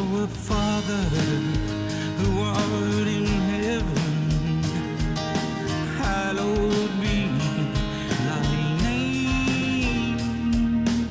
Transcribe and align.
Our 0.00 0.26
Father, 0.28 1.02
who 2.16 2.40
art 2.40 3.06
in 3.06 3.26
heaven, 3.26 4.62
hallowed 5.98 6.90
be 7.02 7.28
thy 8.24 8.82
name. 8.82 10.16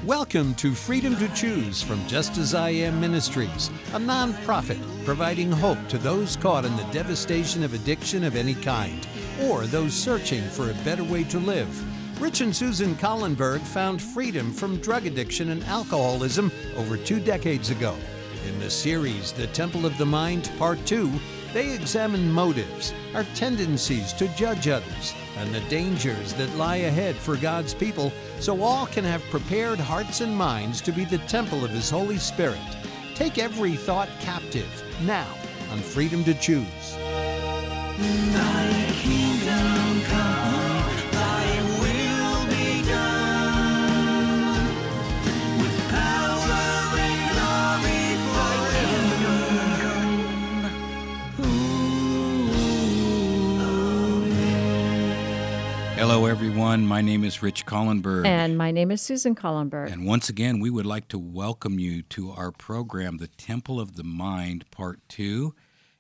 Welcome 0.08 0.56
to 0.56 0.74
Freedom 0.74 1.16
to 1.18 1.28
Choose 1.36 1.84
from 1.84 2.04
Just 2.08 2.40
As 2.40 2.56
I 2.56 2.72
Am 2.72 3.00
Ministries, 3.00 3.70
a 3.94 4.00
nonprofit 4.00 4.82
providing 5.06 5.52
hope 5.52 5.88
to 5.90 6.00
those 6.00 6.36
caught 6.36 6.66
in 6.66 6.76
the 6.76 6.84
devastation 6.92 7.62
of 7.64 7.76
addiction 7.76 8.24
of 8.24 8.36
any 8.36 8.56
kind 8.56 9.08
or 9.44 9.68
those 9.68 9.94
searching 9.94 10.42
for 10.50 10.72
a 10.72 10.84
better 10.84 11.04
way 11.04 11.24
to 11.26 11.38
live. 11.38 12.20
Rich 12.20 12.42
and 12.42 12.56
Susan 12.56 12.96
Collenberg 12.96 13.62
found 13.62 14.02
freedom 14.02 14.52
from 14.52 14.78
drug 14.78 15.06
addiction 15.06 15.52
and 15.52 15.64
alcoholism 15.66 16.52
over 16.76 16.98
two 16.98 17.20
decades 17.20 17.70
ago. 17.70 17.96
In 18.48 18.60
the 18.60 18.70
series, 18.70 19.32
The 19.32 19.48
Temple 19.48 19.86
of 19.86 19.98
the 19.98 20.06
Mind, 20.06 20.52
Part 20.58 20.84
2, 20.86 21.12
they 21.54 21.74
examine 21.74 22.32
motives, 22.32 22.94
our 23.14 23.24
tendencies 23.36 24.14
to 24.14 24.28
judge 24.30 24.68
others, 24.68 25.14
and 25.38 25.54
the 25.54 25.60
dangers 25.62 26.34
that 26.34 26.56
lie 26.56 26.78
ahead 26.78 27.16
for 27.16 27.36
God's 27.36 27.74
people 27.74 28.14
so 28.40 28.62
all 28.62 28.86
can 28.86 29.04
have 29.04 29.22
prepared 29.30 29.80
hearts 29.80 30.22
and 30.22 30.36
minds 30.36 30.80
to 30.82 30.92
be 30.92 31.06
the 31.06 31.18
temple 31.20 31.66
of 31.66 31.72
His 31.72 31.90
Holy 31.90 32.18
Spirit. 32.18 32.60
Take 33.14 33.38
every 33.38 33.76
thought 33.76 34.10
captive 34.20 34.84
now 35.04 35.28
on 35.72 35.80
Freedom 35.80 36.24
to 36.24 36.34
Choose. 36.34 36.96
Hello, 56.10 56.26
everyone. 56.26 56.88
My 56.88 57.04
name 57.04 57.24
is 57.24 57.44
Rich 57.44 57.68
Collenberg. 57.68 58.26
And 58.26 58.58
my 58.58 58.72
name 58.72 58.90
is 58.90 59.00
Susan 59.00 59.36
Collenberg. 59.36 59.94
And 59.94 60.08
once 60.08 60.28
again, 60.28 60.60
we 60.60 60.72
would 60.72 60.88
like 60.88 61.08
to 61.10 61.20
welcome 61.20 61.78
you 61.78 62.02
to 62.02 62.32
our 62.32 62.52
program, 62.52 63.18
The 63.18 63.28
Temple 63.28 63.80
of 63.80 63.96
the 63.96 64.04
Mind, 64.04 64.66
Part 64.72 65.02
2. 65.10 65.54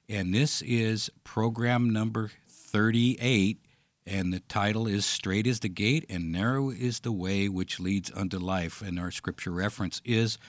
And 0.09 0.33
this 0.33 0.63
is 0.63 1.11
program 1.23 1.91
number 1.91 2.31
38. 2.47 3.63
And 4.07 4.33
the 4.33 4.39
title 4.39 4.87
is 4.87 5.05
Strait 5.05 5.45
is 5.45 5.59
the 5.59 5.69
Gate 5.69 6.07
and 6.09 6.31
Narrow 6.31 6.71
is 6.71 7.01
the 7.01 7.11
Way 7.11 7.47
which 7.47 7.79
leads 7.79 8.11
unto 8.15 8.39
life. 8.39 8.81
And 8.81 8.99
our 8.99 9.11
scripture 9.11 9.51
reference 9.51 10.01
is 10.03 10.39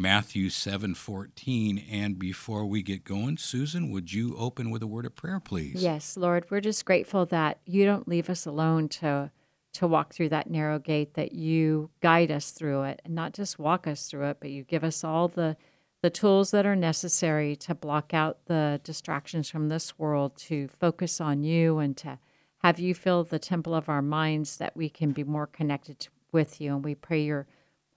Matthew 0.00 0.48
7:14. 0.48 1.84
And 1.90 2.18
before 2.18 2.64
we 2.64 2.82
get 2.82 3.04
going, 3.04 3.36
Susan, 3.36 3.90
would 3.90 4.12
you 4.12 4.34
open 4.36 4.70
with 4.70 4.82
a 4.82 4.86
word 4.86 5.06
of 5.06 5.14
prayer, 5.14 5.40
please? 5.40 5.82
Yes, 5.82 6.16
Lord, 6.16 6.46
we're 6.50 6.60
just 6.60 6.84
grateful 6.84 7.26
that 7.26 7.60
you 7.66 7.84
don't 7.84 8.08
leave 8.08 8.30
us 8.30 8.46
alone 8.46 8.88
to 8.88 9.30
to 9.72 9.86
walk 9.86 10.12
through 10.12 10.30
that 10.30 10.50
narrow 10.50 10.80
gate, 10.80 11.14
that 11.14 11.32
you 11.32 11.90
guide 12.00 12.30
us 12.30 12.50
through 12.50 12.82
it, 12.82 13.00
and 13.04 13.14
not 13.14 13.32
just 13.32 13.58
walk 13.58 13.86
us 13.86 14.08
through 14.08 14.28
it, 14.28 14.38
but 14.40 14.50
you 14.50 14.64
give 14.64 14.82
us 14.82 15.04
all 15.04 15.28
the 15.28 15.56
the 16.02 16.10
tools 16.10 16.50
that 16.50 16.64
are 16.64 16.76
necessary 16.76 17.54
to 17.54 17.74
block 17.74 18.14
out 18.14 18.46
the 18.46 18.80
distractions 18.82 19.50
from 19.50 19.68
this 19.68 19.98
world, 19.98 20.34
to 20.34 20.68
focus 20.68 21.20
on 21.20 21.42
you, 21.42 21.78
and 21.78 21.96
to 21.98 22.18
have 22.58 22.78
you 22.78 22.94
fill 22.94 23.22
the 23.22 23.38
temple 23.38 23.74
of 23.74 23.88
our 23.88 24.02
minds 24.02 24.56
that 24.56 24.76
we 24.76 24.88
can 24.88 25.12
be 25.12 25.24
more 25.24 25.46
connected 25.46 26.00
to, 26.00 26.10
with 26.32 26.60
you. 26.60 26.74
And 26.74 26.84
we 26.84 26.94
pray 26.94 27.22
your 27.22 27.46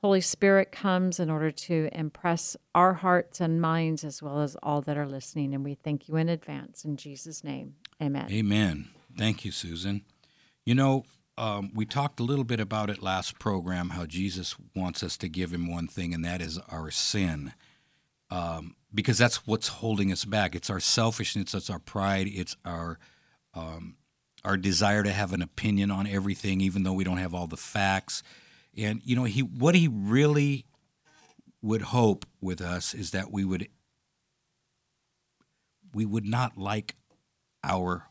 Holy 0.03 0.19
Spirit 0.19 0.69
comes 0.69 1.17
in 1.17 1.29
order 1.29 1.49
to 1.49 1.87
impress 1.93 2.57
our 2.75 2.93
hearts 2.93 3.39
and 3.39 3.61
minds 3.61 4.03
as 4.03 4.21
well 4.21 4.41
as 4.41 4.57
all 4.61 4.81
that 4.81 4.97
are 4.97 5.07
listening. 5.07 5.53
And 5.53 5.63
we 5.63 5.75
thank 5.75 6.09
you 6.09 6.17
in 6.17 6.27
advance. 6.27 6.83
In 6.83 6.97
Jesus' 6.97 7.41
name, 7.41 7.75
amen. 8.01 8.27
Amen. 8.29 8.89
Thank 9.17 9.45
you, 9.45 9.51
Susan. 9.53 10.01
You 10.65 10.75
know, 10.75 11.05
um, 11.37 11.71
we 11.73 11.85
talked 11.85 12.19
a 12.19 12.23
little 12.23 12.43
bit 12.43 12.59
about 12.59 12.89
it 12.89 13.01
last 13.01 13.39
program 13.39 13.91
how 13.91 14.05
Jesus 14.05 14.57
wants 14.75 15.03
us 15.03 15.15
to 15.15 15.29
give 15.29 15.53
him 15.53 15.71
one 15.71 15.87
thing, 15.87 16.13
and 16.13 16.25
that 16.25 16.41
is 16.41 16.59
our 16.67 16.91
sin. 16.91 17.53
Um, 18.29 18.75
because 18.93 19.17
that's 19.17 19.47
what's 19.47 19.69
holding 19.69 20.11
us 20.11 20.25
back. 20.25 20.53
It's 20.53 20.69
our 20.69 20.81
selfishness, 20.81 21.53
it's 21.53 21.69
our 21.69 21.79
pride, 21.79 22.27
it's 22.27 22.57
our 22.65 22.99
um, 23.53 23.95
our 24.43 24.57
desire 24.57 25.03
to 25.03 25.11
have 25.13 25.31
an 25.31 25.41
opinion 25.41 25.91
on 25.91 26.07
everything, 26.07 26.59
even 26.59 26.83
though 26.83 26.91
we 26.91 27.05
don't 27.05 27.19
have 27.19 27.33
all 27.33 27.47
the 27.47 27.55
facts. 27.55 28.21
And 28.77 29.01
you 29.03 29.15
know, 29.15 29.25
he 29.25 29.41
what 29.41 29.75
he 29.75 29.87
really 29.87 30.65
would 31.61 31.81
hope 31.81 32.25
with 32.41 32.61
us 32.61 32.93
is 32.93 33.11
that 33.11 33.31
we 33.31 33.45
would 33.45 33.67
we 35.93 36.05
would 36.05 36.25
not 36.25 36.57
like 36.57 36.95
our 37.63 38.09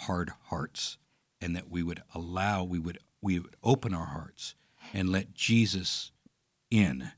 hard 0.00 0.32
hearts, 0.46 0.98
and 1.40 1.54
that 1.54 1.70
we 1.70 1.82
would 1.82 2.02
allow 2.14 2.64
we 2.64 2.78
would 2.78 2.98
we 3.20 3.38
would 3.38 3.56
open 3.62 3.94
our 3.94 4.06
hearts 4.06 4.54
and 4.94 5.10
let 5.10 5.34
Jesus 5.34 6.12
in, 6.70 7.12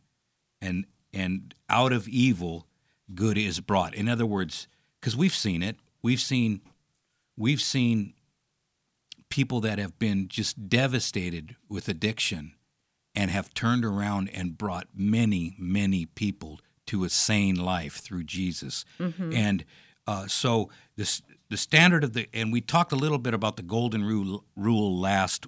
and 0.61 0.87
and 1.13 1.55
out 1.69 1.93
of 1.93 2.09
evil 2.09 2.67
good 3.15 3.39
is 3.39 3.61
brought. 3.61 3.95
In 3.95 4.09
other 4.09 4.27
words, 4.27 4.69
because 5.01 5.17
we've 5.17 5.35
seen 5.35 5.63
it, 5.63 5.77
we've 6.03 6.21
seen 6.21 6.61
we've 7.37 7.61
seen 7.61 8.15
people 9.29 9.61
that 9.61 9.79
have 9.79 9.99
been 9.99 10.29
just 10.29 10.69
devastated 10.69 11.55
with 11.69 11.89
addiction 11.89 12.53
and 13.15 13.31
have 13.31 13.53
turned 13.55 13.85
around 13.85 14.31
and 14.33 14.57
brought 14.57 14.89
many, 14.95 15.55
many 15.59 16.07
people 16.07 16.61
to 16.87 17.05
a 17.05 17.09
sane 17.09 17.57
life 17.57 17.95
through 17.95 18.25
Jesus. 18.25 18.85
And 19.35 19.65
uh, 20.07 20.27
so 20.27 20.71
this 20.97 21.23
the 21.49 21.57
standard 21.57 22.05
of 22.05 22.13
the 22.15 22.29
and 22.33 22.53
we 22.53 22.61
talked 22.61 22.93
a 22.93 22.97
little 22.97 23.19
bit 23.19 23.35
about 23.35 23.57
the 23.57 23.63
golden 23.63 24.05
rule 24.05 24.45
rule 24.57 24.99
last 24.99 25.47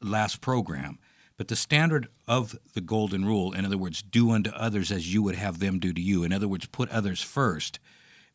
last 0.00 0.40
program. 0.40 0.98
But 1.36 1.48
the 1.48 1.56
standard 1.56 2.08
of 2.28 2.58
the 2.74 2.82
golden 2.82 3.24
rule, 3.24 3.54
in 3.54 3.64
other 3.64 3.78
words, 3.78 4.02
do 4.02 4.30
unto 4.30 4.50
others 4.50 4.92
as 4.92 5.14
you 5.14 5.22
would 5.22 5.36
have 5.36 5.58
them 5.58 5.78
do 5.78 5.90
to 5.92 6.00
you, 6.00 6.22
in 6.22 6.34
other 6.34 6.46
words, 6.46 6.66
put 6.66 6.90
others 6.90 7.22
first, 7.22 7.80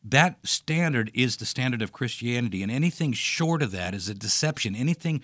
that 0.02 0.44
standard 0.44 1.12
is 1.14 1.36
the 1.36 1.46
standard 1.46 1.82
of 1.82 1.92
Christianity. 1.92 2.64
And 2.64 2.72
anything 2.72 3.12
short 3.12 3.62
of 3.62 3.70
that 3.70 3.94
is 3.94 4.08
a 4.08 4.14
deception. 4.14 4.74
Anything 4.74 5.22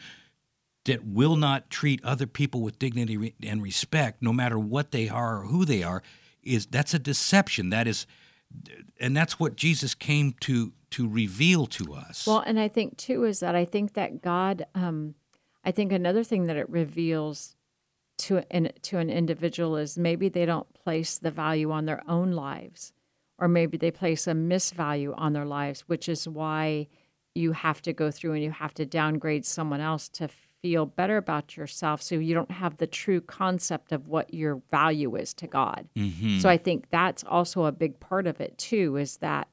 that 0.84 1.04
will 1.04 1.36
not 1.36 1.70
treat 1.70 2.04
other 2.04 2.26
people 2.26 2.60
with 2.60 2.78
dignity 2.78 3.34
and 3.42 3.62
respect, 3.62 4.22
no 4.22 4.32
matter 4.32 4.58
what 4.58 4.90
they 4.90 5.08
are 5.08 5.38
or 5.38 5.44
who 5.44 5.64
they 5.64 5.82
are, 5.82 6.02
is 6.42 6.66
that's 6.66 6.92
a 6.92 6.98
deception. 6.98 7.70
That 7.70 7.86
is, 7.86 8.06
and 8.98 9.16
that's 9.16 9.38
what 9.38 9.56
Jesus 9.56 9.94
came 9.94 10.34
to 10.40 10.72
to 10.90 11.08
reveal 11.08 11.66
to 11.66 11.94
us. 11.94 12.26
Well, 12.26 12.42
and 12.44 12.60
I 12.60 12.68
think 12.68 12.96
too 12.96 13.24
is 13.24 13.40
that 13.40 13.54
I 13.54 13.64
think 13.64 13.94
that 13.94 14.20
God, 14.20 14.66
um, 14.74 15.14
I 15.64 15.70
think 15.70 15.90
another 15.92 16.22
thing 16.22 16.46
that 16.46 16.56
it 16.56 16.68
reveals 16.68 17.56
to 18.18 18.42
an 18.50 18.70
to 18.82 18.98
an 18.98 19.08
individual 19.08 19.76
is 19.76 19.96
maybe 19.96 20.28
they 20.28 20.44
don't 20.44 20.72
place 20.74 21.18
the 21.18 21.30
value 21.30 21.70
on 21.70 21.86
their 21.86 22.02
own 22.08 22.32
lives, 22.32 22.92
or 23.38 23.48
maybe 23.48 23.78
they 23.78 23.90
place 23.90 24.26
a 24.26 24.32
misvalue 24.32 25.14
on 25.16 25.32
their 25.32 25.46
lives, 25.46 25.82
which 25.82 26.08
is 26.08 26.28
why 26.28 26.88
you 27.34 27.52
have 27.52 27.80
to 27.82 27.92
go 27.92 28.10
through 28.10 28.32
and 28.32 28.42
you 28.42 28.50
have 28.50 28.74
to 28.74 28.84
downgrade 28.84 29.46
someone 29.46 29.80
else 29.80 30.08
to 30.10 30.28
feel 30.62 30.86
better 30.86 31.16
about 31.16 31.56
yourself, 31.56 32.00
so 32.00 32.14
you 32.14 32.34
don't 32.34 32.50
have 32.52 32.76
the 32.76 32.86
true 32.86 33.20
concept 33.20 33.90
of 33.92 34.06
what 34.06 34.32
your 34.32 34.62
value 34.70 35.16
is 35.16 35.34
to 35.34 35.46
God. 35.48 35.88
So 36.40 36.48
I 36.48 36.56
think 36.56 36.86
that's 36.90 37.24
also 37.24 37.64
a 37.64 37.72
big 37.72 37.98
part 37.98 38.26
of 38.28 38.40
it 38.40 38.56
too, 38.58 38.96
is 38.96 39.16
that 39.18 39.48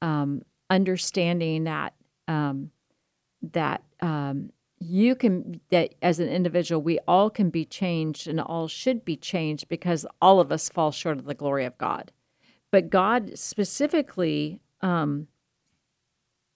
um, 0.00 0.42
understanding 0.70 1.64
that 1.64 1.94
um, 2.28 2.70
that 3.52 3.82
um, 4.00 4.50
you 4.78 5.14
can 5.16 5.60
that 5.70 5.94
as 6.00 6.20
an 6.20 6.28
individual 6.28 6.80
we 6.80 6.98
all 7.08 7.28
can 7.30 7.50
be 7.50 7.64
changed 7.64 8.28
and 8.28 8.40
all 8.40 8.68
should 8.68 9.04
be 9.04 9.16
changed 9.16 9.68
because 9.68 10.06
all 10.20 10.38
of 10.40 10.52
us 10.52 10.68
fall 10.68 10.92
short 10.92 11.18
of 11.18 11.24
the 11.24 11.34
glory 11.34 11.64
of 11.64 11.76
God. 11.78 12.12
But 12.70 12.88
God 12.88 13.36
specifically, 13.36 14.60
um, 14.80 15.26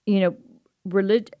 you 0.05 0.19
know, 0.21 0.35
relig- 0.85 1.33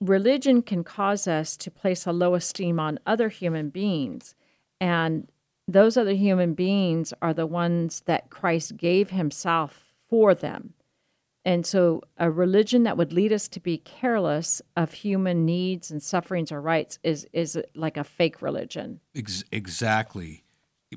religion 0.00 0.62
can 0.62 0.84
cause 0.84 1.26
us 1.26 1.56
to 1.56 1.70
place 1.70 2.06
a 2.06 2.12
low 2.12 2.34
esteem 2.34 2.78
on 2.78 2.98
other 3.06 3.28
human 3.28 3.70
beings, 3.70 4.34
and 4.80 5.30
those 5.68 5.96
other 5.96 6.14
human 6.14 6.54
beings 6.54 7.12
are 7.20 7.34
the 7.34 7.46
ones 7.46 8.02
that 8.06 8.30
Christ 8.30 8.76
gave 8.76 9.10
Himself 9.10 9.92
for 10.08 10.34
them. 10.34 10.74
And 11.44 11.64
so, 11.64 12.02
a 12.18 12.28
religion 12.30 12.82
that 12.82 12.96
would 12.96 13.12
lead 13.12 13.32
us 13.32 13.46
to 13.48 13.60
be 13.60 13.78
careless 13.78 14.60
of 14.76 14.92
human 14.92 15.44
needs 15.44 15.92
and 15.92 16.02
sufferings 16.02 16.50
or 16.50 16.60
rights 16.60 16.98
is 17.04 17.26
is 17.32 17.56
like 17.74 17.96
a 17.96 18.04
fake 18.04 18.42
religion. 18.42 19.00
Ex- 19.14 19.44
exactly. 19.52 20.42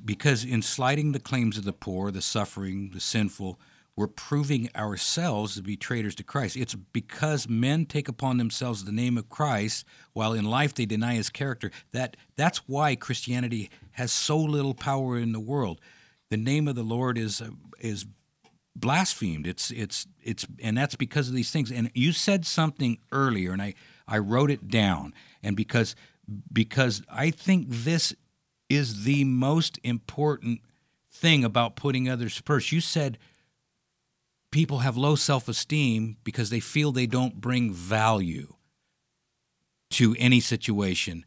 Because 0.03 0.43
in 0.43 0.61
slighting 0.61 1.11
the 1.11 1.19
claims 1.19 1.57
of 1.57 1.65
the 1.65 1.73
poor, 1.73 2.09
the 2.11 2.21
suffering, 2.21 2.91
the 2.93 2.99
sinful, 2.99 3.59
we're 3.99 4.07
proving 4.07 4.69
ourselves 4.77 5.55
to 5.55 5.61
be 5.61 5.75
traitors 5.75 6.15
to 6.15 6.23
Christ. 6.23 6.55
It's 6.55 6.73
because 6.73 7.49
men 7.49 7.85
take 7.85 8.07
upon 8.07 8.37
themselves 8.37 8.85
the 8.85 8.93
name 8.93 9.17
of 9.17 9.27
Christ 9.27 9.85
while 10.13 10.31
in 10.31 10.45
life 10.45 10.73
they 10.73 10.85
deny 10.85 11.15
his 11.15 11.29
character 11.29 11.69
that 11.91 12.15
that's 12.37 12.59
why 12.59 12.95
Christianity 12.95 13.69
has 13.91 14.13
so 14.13 14.37
little 14.37 14.73
power 14.73 15.17
in 15.17 15.33
the 15.33 15.39
world. 15.41 15.81
The 16.29 16.37
name 16.37 16.69
of 16.69 16.75
the 16.75 16.83
Lord 16.83 17.17
is 17.17 17.41
uh, 17.41 17.49
is 17.81 18.05
blasphemed. 18.73 19.45
It's 19.45 19.69
it's 19.69 20.07
it's 20.23 20.47
and 20.63 20.77
that's 20.77 20.95
because 20.95 21.27
of 21.27 21.33
these 21.33 21.51
things. 21.51 21.69
And 21.69 21.91
you 21.93 22.13
said 22.13 22.45
something 22.45 22.99
earlier, 23.11 23.51
and 23.51 23.61
I 23.61 23.73
I 24.07 24.19
wrote 24.19 24.49
it 24.49 24.69
down. 24.69 25.13
And 25.43 25.57
because 25.57 25.93
because 26.53 27.01
I 27.11 27.31
think 27.31 27.65
this 27.67 28.15
is 28.69 29.03
the 29.03 29.25
most 29.25 29.77
important 29.83 30.61
thing 31.11 31.43
about 31.43 31.75
putting 31.75 32.07
others 32.07 32.41
first. 32.45 32.71
You 32.71 32.79
said 32.79 33.17
people 34.51 34.79
have 34.79 34.97
low 34.97 35.15
self-esteem 35.15 36.17
because 36.23 36.49
they 36.49 36.59
feel 36.59 36.91
they 36.91 37.05
don't 37.07 37.39
bring 37.39 37.71
value 37.71 38.55
to 39.91 40.15
any 40.19 40.39
situation 40.39 41.25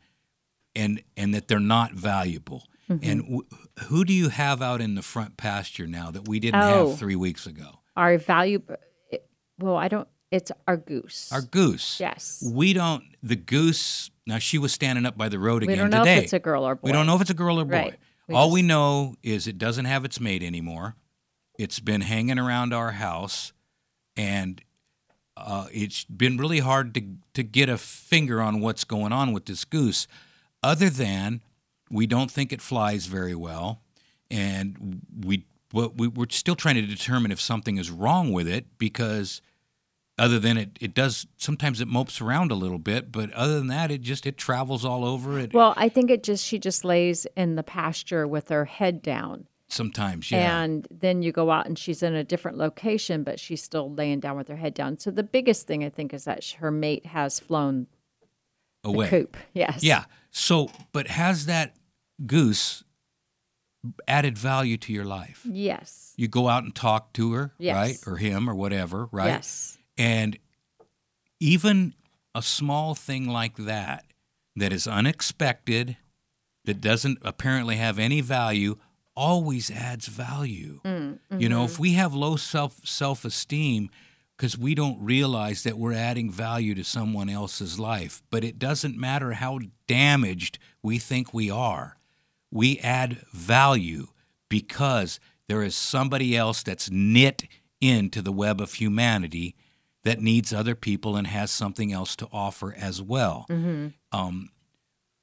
and 0.75 1.03
and 1.17 1.35
that 1.35 1.49
they're 1.49 1.61
not 1.61 1.93
valuable. 1.93 2.65
Mm-hmm. 2.91 3.11
And 3.11 3.23
w- 3.23 3.43
who 3.89 4.05
do 4.05 4.13
you 4.13 4.29
have 4.29 4.63
out 4.63 4.81
in 4.81 4.95
the 4.95 5.03
front 5.03 5.37
pasture 5.37 5.87
now 5.87 6.11
that 6.11 6.29
we 6.29 6.41
didn't 6.41 6.63
Oh. 6.63 6.91
have 6.91 6.99
3 6.99 7.17
weeks 7.17 7.47
ago? 7.47 7.81
Our 7.97 8.19
value, 8.19 8.63
well, 9.59 9.77
I 9.77 9.89
don't, 9.89 10.09
it's 10.31 10.51
our 10.67 10.77
goose. 10.77 11.31
Our 11.33 11.43
goose. 11.43 11.99
Yes. 12.01 12.43
We 12.47 12.73
don't 12.73 13.05
the 13.23 13.37
goose 13.37 14.11
now 14.27 14.39
she 14.39 14.57
was 14.59 14.73
standing 14.73 15.05
up 15.05 15.17
by 15.19 15.29
the 15.29 15.39
road 15.39 15.63
again 15.63 15.77
today. 15.77 15.85
we 15.85 15.91
don't 15.91 15.99
know 15.99 16.05
today. 16.05 16.19
if 16.19 16.25
it's 16.25 16.33
a 16.33 16.39
girl 16.39 16.65
or 16.65 16.75
boy. 16.77 16.81
We 16.85 16.93
don't 16.93 17.07
know 17.07 17.17
if 17.17 17.21
it's 17.21 17.31
a 17.31 17.35
girl 17.35 17.61
or 17.61 17.65
boy. 17.65 17.71
Right. 17.77 17.99
We 18.29 18.35
All 18.35 18.51
we 18.53 18.63
know 18.63 19.17
is 19.23 19.47
it 19.49 19.59
doesn't 19.59 19.85
have 19.87 20.05
its 20.05 20.21
mate 20.21 20.43
anymore. 20.43 20.95
It's 21.63 21.79
been 21.79 22.01
hanging 22.01 22.41
around 22.41 22.75
our 22.75 22.93
house, 22.93 23.53
and 24.17 24.61
uh, 25.37 25.67
it's 25.73 26.05
been 26.05 26.37
really 26.37 26.59
hard 26.59 26.93
to 26.95 27.03
to 27.35 27.43
get 27.45 27.69
a 27.69 27.79
finger 27.79 28.43
on 28.43 28.61
what's 28.61 28.85
going 28.85 29.13
on 29.13 29.33
with 29.33 29.47
this 29.47 29.65
goose. 29.65 30.09
Other 30.63 30.91
than 30.91 31.41
we 31.89 32.07
don't 32.07 32.31
think 32.31 32.53
it 32.53 32.61
flies 32.61 33.07
very 33.07 33.35
well, 33.37 33.81
and 34.29 35.03
we 35.25 35.45
but 35.73 35.97
we, 35.97 36.09
we're 36.09 36.27
still 36.31 36.57
trying 36.57 36.75
to 36.75 36.83
determine 36.83 37.31
if 37.31 37.41
something 37.41 37.79
is 37.79 37.91
wrong 37.91 38.33
with 38.33 38.49
it 38.49 38.67
because 38.79 39.41
other 40.19 40.39
than 40.39 40.57
it, 40.57 40.77
it 40.81 40.95
does 40.95 41.27
sometimes 41.37 41.81
it 41.81 41.89
mopes 41.89 42.21
around 42.21 42.51
a 42.51 42.57
little 42.57 42.79
bit, 42.79 43.13
but 43.13 43.33
other 43.33 43.59
than 43.59 43.69
that, 43.69 43.91
it 43.91 44.03
just 44.03 44.27
it 44.27 44.37
travels 44.37 44.85
all 44.85 45.05
over 45.05 45.39
it. 45.39 45.55
Well, 45.55 45.75
I 45.77 45.89
think 45.89 46.11
it 46.11 46.23
just, 46.23 46.45
she 46.45 46.59
just 46.59 46.85
lays 46.85 47.27
in 47.37 47.55
the 47.55 47.63
pasture 47.63 48.27
with 48.27 48.49
her 48.49 48.65
head 48.65 49.01
down. 49.01 49.47
Sometimes, 49.73 50.31
yeah. 50.31 50.61
And 50.63 50.87
then 50.91 51.23
you 51.23 51.33
go 51.33 51.51
out 51.51 51.67
and 51.67 51.79
she's 51.79 52.03
in 52.03 52.15
a 52.15 52.23
different 52.25 52.59
location, 52.59 53.23
but 53.25 53.41
she's 53.41 53.63
still 53.63 53.91
laying 53.93 54.21
down 54.21 54.37
with 54.37 54.49
her 54.49 54.57
head 54.57 54.75
down. 54.75 54.99
So 54.99 55.11
the 55.11 55.23
biggest 55.23 55.67
thing 55.67 55.83
I 55.85 55.89
think 55.89 56.13
is 56.15 56.25
that 56.25 56.45
her 56.59 56.71
mate 56.71 57.07
has 57.07 57.41
flown 57.41 57.87
away. 58.85 59.09
coop. 59.09 59.37
Yes. 59.55 59.83
Yeah. 59.83 60.05
So, 60.31 60.71
but 60.93 61.09
has 61.09 61.47
that 61.47 61.75
goose 62.27 62.85
added 64.07 64.39
value 64.39 64.77
to 64.79 64.93
your 64.93 65.05
life? 65.05 65.45
Yes. 65.49 66.13
You 66.17 66.29
go 66.29 66.49
out 66.49 66.65
and 66.65 66.75
talk 66.75 67.13
to 67.15 67.33
her, 67.33 67.53
Yes. 67.59 67.75
right? 67.77 67.97
Or 68.07 68.17
him 68.19 68.49
or 68.49 68.55
whatever, 68.55 69.09
right? 69.13 69.29
Yes. 69.29 69.79
And 69.99 70.39
even 71.41 71.95
a 72.35 72.43
small 72.43 72.95
thing 72.95 73.27
like 73.29 73.57
that, 73.57 74.05
that 74.57 74.73
is 74.73 74.87
unexpected, 74.87 75.97
that 76.65 76.81
doesn't 76.81 77.19
apparently 77.23 77.77
have 77.77 77.99
any 77.99 78.21
value, 78.21 78.77
always 79.15 79.71
adds 79.71 80.07
value. 80.07 80.81
Mm, 80.85 81.19
You 81.39 81.49
know, 81.49 81.65
mm-hmm. 81.65 81.73
if 81.73 81.79
we 81.79 81.93
have 81.95 82.15
low 82.15 82.37
self 82.37 82.81
self 82.85 83.25
esteem 83.25 83.91
because 84.37 84.59
we 84.59 84.75
don't 84.75 85.01
realize 85.01 85.63
that 85.63 85.79
we're 85.79 85.93
adding 85.93 86.31
value 86.31 86.75
to 86.75 86.83
someone 86.83 87.29
else's 87.29 87.79
life, 87.79 88.23
but 88.31 88.43
it 88.43 88.59
doesn't 88.59 88.97
matter 88.97 89.33
how 89.35 89.61
damaged 89.87 90.59
we 90.83 90.99
think 90.99 91.33
we 91.33 91.51
are. 91.51 91.97
We 92.51 92.79
add 92.81 93.19
value 93.33 94.09
because 94.49 95.21
there 95.49 95.63
is 95.63 95.77
somebody 95.77 96.37
else 96.37 96.63
that's 96.63 96.91
knit 96.91 97.45
into 97.81 98.21
the 98.23 98.33
web 98.33 98.61
of 98.61 98.75
humanity 98.75 99.55
that 100.05 100.21
needs 100.21 100.53
other 100.53 100.75
people 100.75 101.15
and 101.17 101.27
has 101.29 101.51
something 101.51 101.93
else 101.93 102.17
to 102.17 102.29
offer 102.33 102.75
as 102.77 103.01
well. 103.01 103.47
Um, 104.11 104.51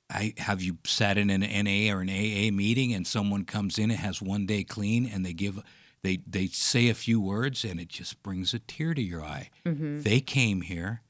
I 0.09 0.33
have 0.37 0.61
you 0.61 0.77
sat 0.85 1.17
in 1.17 1.29
an 1.29 1.41
NA 1.41 1.93
or 1.93 2.01
an 2.01 2.09
AA 2.09 2.51
meeting 2.51 2.93
and 2.93 3.05
someone 3.05 3.45
comes 3.45 3.77
in 3.77 3.91
and 3.91 3.99
has 3.99 4.21
one 4.21 4.45
day 4.45 4.63
clean 4.63 5.05
and 5.05 5.25
they 5.25 5.33
give 5.33 5.61
they 6.01 6.19
they 6.27 6.47
say 6.47 6.89
a 6.89 6.93
few 6.93 7.21
words 7.21 7.63
and 7.63 7.79
it 7.79 7.89
just 7.89 8.21
brings 8.23 8.53
a 8.53 8.59
tear 8.59 8.93
to 8.93 9.01
your 9.01 9.23
eye. 9.23 9.49
Mm-hmm. 9.65 10.01
They 10.01 10.19
came 10.19 10.61
here, 10.61 11.01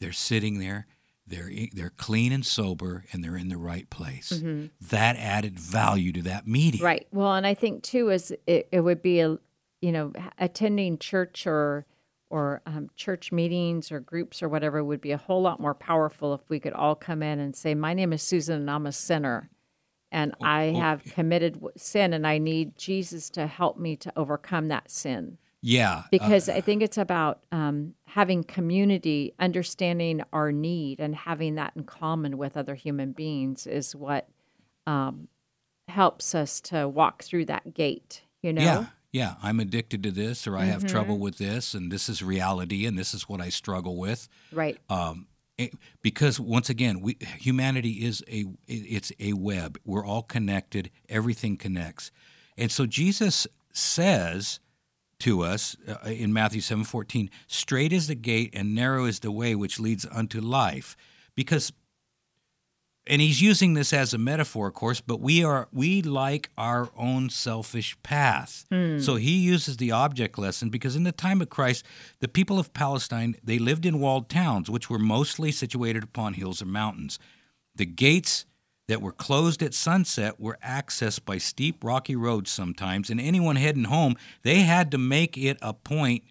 they're 0.00 0.12
sitting 0.12 0.58
there, 0.58 0.86
they're 1.26 1.50
they're 1.72 1.92
clean 1.96 2.32
and 2.32 2.46
sober 2.46 3.04
and 3.12 3.22
they're 3.22 3.36
in 3.36 3.48
the 3.48 3.58
right 3.58 3.90
place. 3.90 4.32
Mm-hmm. 4.32 4.66
That 4.88 5.16
added 5.16 5.58
value 5.58 6.12
to 6.12 6.22
that 6.22 6.46
meeting. 6.46 6.82
Right. 6.82 7.06
Well, 7.12 7.34
and 7.34 7.46
I 7.46 7.54
think 7.54 7.82
too 7.82 8.10
is 8.10 8.32
it, 8.46 8.68
it 8.72 8.80
would 8.80 9.02
be 9.02 9.20
a, 9.20 9.38
you 9.82 9.92
know, 9.92 10.12
attending 10.38 10.98
church 10.98 11.46
or 11.46 11.84
or 12.30 12.62
um, 12.66 12.90
church 12.96 13.32
meetings 13.32 13.92
or 13.92 14.00
groups 14.00 14.42
or 14.42 14.48
whatever 14.48 14.82
would 14.82 15.00
be 15.00 15.12
a 15.12 15.16
whole 15.16 15.42
lot 15.42 15.60
more 15.60 15.74
powerful 15.74 16.34
if 16.34 16.42
we 16.48 16.60
could 16.60 16.72
all 16.72 16.94
come 16.94 17.22
in 17.22 17.38
and 17.38 17.54
say, 17.54 17.74
"My 17.74 17.94
name 17.94 18.12
is 18.12 18.22
Susan, 18.22 18.60
and 18.60 18.70
I'm 18.70 18.86
a 18.86 18.92
sinner, 18.92 19.50
and 20.10 20.34
I 20.42 20.74
have 20.76 21.04
committed 21.04 21.62
sin, 21.76 22.12
and 22.12 22.26
I 22.26 22.38
need 22.38 22.76
Jesus 22.76 23.30
to 23.30 23.46
help 23.46 23.78
me 23.78 23.96
to 23.96 24.12
overcome 24.16 24.68
that 24.68 24.90
sin." 24.90 25.38
Yeah. 25.62 25.98
uh, 25.98 26.02
because 26.10 26.48
I 26.48 26.60
think 26.60 26.82
it's 26.82 26.98
about 26.98 27.42
um, 27.50 27.94
having 28.06 28.44
community, 28.44 29.34
understanding 29.38 30.22
our 30.32 30.52
need, 30.52 31.00
and 31.00 31.14
having 31.14 31.56
that 31.56 31.72
in 31.74 31.84
common 31.84 32.38
with 32.38 32.56
other 32.56 32.74
human 32.74 33.12
beings 33.12 33.66
is 33.66 33.96
what 33.96 34.28
um, 34.86 35.28
helps 35.88 36.34
us 36.34 36.60
to 36.62 36.88
walk 36.88 37.22
through 37.22 37.46
that 37.46 37.74
gate. 37.74 38.22
You 38.42 38.52
know, 38.52 38.62
Yeah, 38.62 38.86
yeah. 39.20 39.32
I'm 39.46 39.58
addicted 39.60 40.00
to 40.04 40.10
this, 40.10 40.46
or 40.46 40.54
I 40.56 40.66
have 40.72 40.80
Mm-hmm. 40.82 40.94
trouble 40.96 41.18
with 41.26 41.36
this, 41.38 41.74
and 41.74 41.90
this 41.90 42.08
is 42.08 42.22
reality, 42.22 42.86
and 42.86 42.98
this 42.98 43.12
is 43.14 43.22
what 43.30 43.40
I 43.40 43.50
struggle 43.50 43.96
with. 44.06 44.28
right? 44.52 44.76
Um, 44.88 45.26
it- 45.58 45.74
because 46.02 46.38
once 46.38 46.68
again, 46.70 47.00
we 47.00 47.16
humanity 47.48 47.94
is 48.08 48.22
a 48.28 48.44
it's 48.68 49.10
a 49.18 49.32
web. 49.32 49.78
We're 49.84 50.04
all 50.12 50.22
connected. 50.22 50.90
Everything 51.08 51.56
connects, 51.56 52.10
and 52.58 52.70
so 52.70 52.84
Jesus 52.86 53.46
says 53.72 54.60
to 55.20 55.42
us 55.42 55.76
uh, 55.88 56.08
in 56.24 56.30
Matthew 56.32 56.60
seven 56.60 56.84
fourteen, 56.84 57.30
"Strait 57.46 57.92
is 57.92 58.06
the 58.06 58.14
gate, 58.32 58.50
and 58.58 58.74
narrow 58.74 59.06
is 59.06 59.20
the 59.20 59.32
way 59.32 59.54
which 59.54 59.80
leads 59.80 60.04
unto 60.12 60.40
life," 60.42 60.94
because 61.34 61.72
and 63.06 63.22
he's 63.22 63.40
using 63.40 63.74
this 63.74 63.92
as 63.92 64.12
a 64.12 64.18
metaphor 64.18 64.68
of 64.68 64.74
course 64.74 65.00
but 65.00 65.20
we 65.20 65.44
are 65.44 65.68
we 65.72 66.02
like 66.02 66.50
our 66.58 66.90
own 66.96 67.30
selfish 67.30 67.96
path. 68.02 68.66
Hmm. 68.70 68.98
So 68.98 69.16
he 69.16 69.38
uses 69.38 69.76
the 69.76 69.92
object 69.92 70.38
lesson 70.38 70.70
because 70.70 70.96
in 70.96 71.04
the 71.04 71.12
time 71.12 71.40
of 71.40 71.50
christ 71.50 71.84
the 72.20 72.28
people 72.28 72.58
of 72.58 72.72
palestine 72.72 73.36
they 73.42 73.58
lived 73.58 73.86
in 73.86 74.00
walled 74.00 74.28
towns 74.28 74.70
which 74.70 74.90
were 74.90 74.98
mostly 74.98 75.52
situated 75.52 76.02
upon 76.04 76.34
hills 76.34 76.62
or 76.62 76.66
mountains. 76.66 77.18
The 77.74 77.86
gates 77.86 78.46
that 78.88 79.02
were 79.02 79.12
closed 79.12 79.62
at 79.62 79.74
sunset 79.74 80.40
were 80.40 80.58
accessed 80.64 81.24
by 81.24 81.38
steep 81.38 81.82
rocky 81.82 82.16
roads 82.16 82.50
sometimes 82.50 83.10
and 83.10 83.20
anyone 83.20 83.56
heading 83.56 83.84
home 83.84 84.16
they 84.42 84.60
had 84.60 84.90
to 84.90 84.98
make 84.98 85.36
it 85.36 85.58
a 85.62 85.72
point 85.74 86.22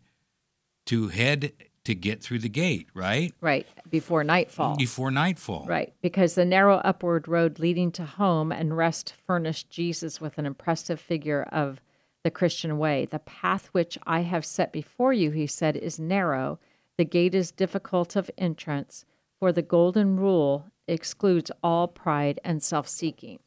to 0.85 1.09
head 1.09 1.51
to 1.85 1.95
get 1.95 2.21
through 2.21 2.39
the 2.39 2.49
gate 2.49 2.87
right 2.93 3.33
Right 3.41 3.65
before 3.89 4.23
nightfall. 4.23 4.75
before 4.75 5.11
nightfall 5.11 5.65
Right, 5.67 5.93
because 6.01 6.35
the 6.35 6.45
narrow 6.45 6.77
upward 6.77 7.27
road 7.27 7.59
leading 7.59 7.91
to 7.93 8.05
home 8.05 8.51
and 8.51 8.75
rest 8.75 9.13
furnished 9.25 9.69
Jesus 9.69 10.19
with 10.19 10.37
an 10.37 10.45
impressive 10.45 10.99
figure 10.99 11.43
of 11.43 11.79
the 12.23 12.31
Christian 12.31 12.79
way. 12.79 13.05
The 13.05 13.19
path 13.19 13.67
which 13.71 13.99
I 14.05 14.21
have 14.21 14.45
set 14.45 14.73
before 14.73 15.13
you, 15.13 15.29
he 15.29 15.45
said, 15.45 15.77
is 15.77 15.99
narrow. 15.99 16.59
The 16.97 17.05
gate 17.05 17.35
is 17.35 17.51
difficult 17.51 18.15
of 18.15 18.31
entrance, 18.37 19.05
for 19.39 19.51
the 19.51 19.61
golden 19.61 20.17
rule 20.17 20.65
excludes 20.87 21.51
all 21.61 21.87
pride 21.87 22.39
and 22.43 22.63
self 22.63 22.87
seeking. 22.87 23.39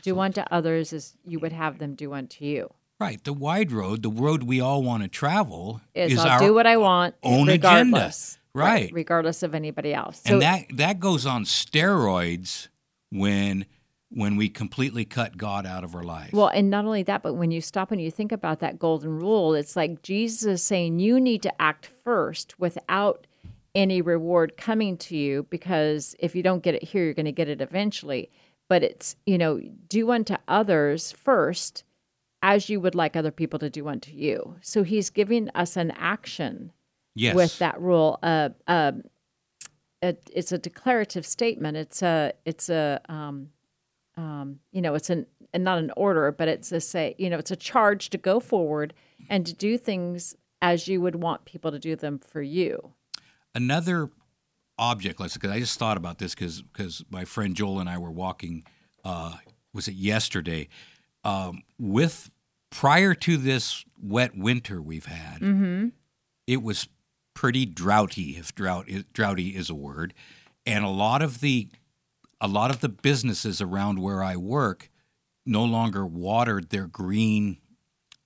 Do 0.00 0.18
unto 0.20 0.42
others 0.50 0.92
as 0.92 1.16
you 1.24 1.38
would 1.40 1.52
have 1.52 1.78
them 1.78 1.94
do 1.94 2.14
unto 2.14 2.44
you. 2.44 2.72
Right. 3.00 3.22
The 3.22 3.32
wide 3.32 3.70
road, 3.70 4.02
the 4.02 4.10
road 4.10 4.42
we 4.42 4.60
all 4.60 4.82
want 4.82 5.04
to 5.04 5.08
travel, 5.08 5.80
Is, 5.94 6.14
is 6.14 6.18
I'll 6.18 6.28
our 6.32 6.38
do 6.40 6.52
what 6.54 6.66
I 6.66 6.76
want, 6.76 7.14
own 7.22 7.48
agenda. 7.48 7.68
regardless. 7.92 8.38
Right. 8.54 8.90
Regardless 8.92 9.42
of 9.44 9.54
anybody 9.54 9.94
else. 9.94 10.20
and 10.26 10.42
that 10.42 10.64
that 10.74 10.98
goes 10.98 11.26
on 11.26 11.44
steroids 11.44 12.68
when 13.10 13.66
when 14.10 14.36
we 14.36 14.48
completely 14.48 15.04
cut 15.04 15.36
God 15.36 15.66
out 15.66 15.84
of 15.84 15.94
our 15.94 16.02
life. 16.02 16.32
Well, 16.32 16.48
and 16.48 16.70
not 16.70 16.86
only 16.86 17.02
that, 17.04 17.22
but 17.22 17.34
when 17.34 17.50
you 17.50 17.60
stop 17.60 17.92
and 17.92 18.00
you 18.00 18.10
think 18.10 18.32
about 18.32 18.58
that 18.60 18.78
golden 18.78 19.18
rule, 19.18 19.54
it's 19.54 19.76
like 19.76 20.02
Jesus 20.02 20.44
is 20.44 20.62
saying 20.62 20.98
you 20.98 21.20
need 21.20 21.42
to 21.42 21.62
act 21.62 21.86
first 22.04 22.58
without 22.58 23.26
any 23.74 24.00
reward 24.00 24.56
coming 24.56 24.96
to 24.96 25.16
you 25.16 25.46
because 25.50 26.16
if 26.18 26.34
you 26.34 26.42
don't 26.42 26.62
get 26.62 26.74
it 26.74 26.82
here, 26.82 27.04
you're 27.04 27.14
going 27.14 27.26
to 27.26 27.32
get 27.32 27.50
it 27.50 27.60
eventually. 27.60 28.30
But 28.66 28.82
it's, 28.82 29.14
you 29.26 29.36
know, 29.36 29.60
do 29.88 30.10
unto 30.10 30.36
others 30.48 31.12
first 31.12 31.84
as 32.42 32.68
you 32.68 32.80
would 32.80 32.94
like 32.94 33.16
other 33.16 33.30
people 33.30 33.58
to 33.58 33.70
do 33.70 33.88
unto 33.88 34.12
you. 34.12 34.56
So 34.60 34.82
he's 34.82 35.10
giving 35.10 35.50
us 35.50 35.76
an 35.76 35.92
action 35.92 36.72
yes. 37.14 37.34
with 37.34 37.58
that 37.58 37.80
rule. 37.80 38.18
Uh, 38.22 38.50
uh, 38.66 38.92
it, 40.00 40.30
it's 40.32 40.52
a 40.52 40.58
declarative 40.58 41.26
statement. 41.26 41.76
It's 41.76 42.02
a 42.02 42.32
it's 42.44 42.68
a 42.68 43.00
um, 43.08 43.48
um, 44.16 44.60
you 44.72 44.80
know 44.80 44.94
it's 44.94 45.10
an 45.10 45.26
not 45.54 45.78
an 45.78 45.90
order, 45.96 46.30
but 46.30 46.48
it's 46.48 46.70
a 46.70 46.80
say 46.80 47.14
you 47.18 47.28
know 47.28 47.38
it's 47.38 47.50
a 47.50 47.56
charge 47.56 48.10
to 48.10 48.18
go 48.18 48.38
forward 48.38 48.94
and 49.28 49.44
to 49.46 49.52
do 49.52 49.76
things 49.76 50.36
as 50.62 50.88
you 50.88 51.00
would 51.00 51.16
want 51.16 51.44
people 51.44 51.70
to 51.70 51.78
do 51.78 51.96
them 51.96 52.18
for 52.18 52.42
you. 52.42 52.92
another 53.54 54.10
object 54.78 55.18
let's 55.18 55.34
because 55.34 55.50
i 55.50 55.58
just 55.58 55.78
thought 55.78 55.96
about 55.96 56.18
this 56.18 56.34
because 56.34 57.04
my 57.10 57.24
friend 57.24 57.56
joel 57.56 57.80
and 57.80 57.88
i 57.88 57.98
were 57.98 58.10
walking 58.12 58.64
uh, 59.04 59.34
was 59.74 59.88
it 59.88 59.94
yesterday 59.94 60.68
um, 61.24 61.62
with 61.78 62.30
prior 62.70 63.14
to 63.14 63.36
this 63.36 63.84
wet 64.00 64.36
winter 64.36 64.80
we've 64.82 65.06
had 65.06 65.40
it 66.46 66.62
was 66.62 66.88
pretty 67.34 67.64
droughty 67.66 68.36
if 68.36 68.54
drought 68.54 68.88
is, 68.88 69.04
droughty 69.12 69.50
is 69.54 69.70
a 69.70 69.74
word. 69.74 70.12
And 70.66 70.84
a 70.84 70.88
lot 70.88 71.22
of 71.22 71.40
the 71.40 71.68
a 72.40 72.48
lot 72.48 72.70
of 72.70 72.80
the 72.80 72.88
businesses 72.88 73.60
around 73.60 74.00
where 74.00 74.22
i 74.22 74.36
work 74.36 74.90
no 75.46 75.64
longer 75.64 76.04
watered 76.06 76.70
their 76.70 76.86
green 76.86 77.58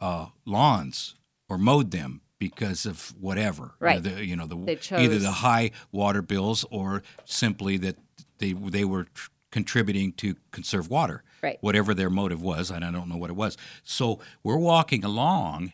uh, 0.00 0.26
lawns 0.44 1.14
or 1.49 1.56
mowed 1.56 1.90
them 1.92 2.20
because 2.38 2.84
of 2.87 3.14
whatever. 3.20 3.75
Right. 3.78 4.02
the, 4.02 4.25
you 4.25 4.34
know 4.34 4.46
the 4.46 4.56
either 5.02 5.18
the 5.18 5.30
high 5.30 5.70
water 5.92 6.22
bills 6.22 6.64
or 6.70 7.02
simply 7.25 7.76
that 7.78 7.96
they 8.38 8.54
they 8.54 8.84
were 8.84 9.04
tr- 9.04 9.30
contributing 9.50 10.12
to 10.14 10.37
conserve 10.50 10.88
water 10.90 11.22
Right. 11.42 11.58
whatever 11.61 11.92
their 11.94 12.11
motive 12.11 12.40
was 12.42 12.70
and 12.70 12.84
i 12.84 12.90
don't 12.90 13.08
know 13.08 13.16
what 13.16 13.30
it 13.30 13.37
was 13.37 13.56
so 13.82 14.20
we're 14.44 14.56
walking 14.58 15.04
along 15.04 15.72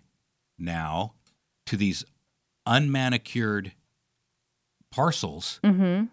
now 0.58 1.12
to 1.66 1.76
these 1.76 2.04
unmanicured 2.66 3.72
parcels 4.90 5.60
Mm-hmm. 5.62 6.06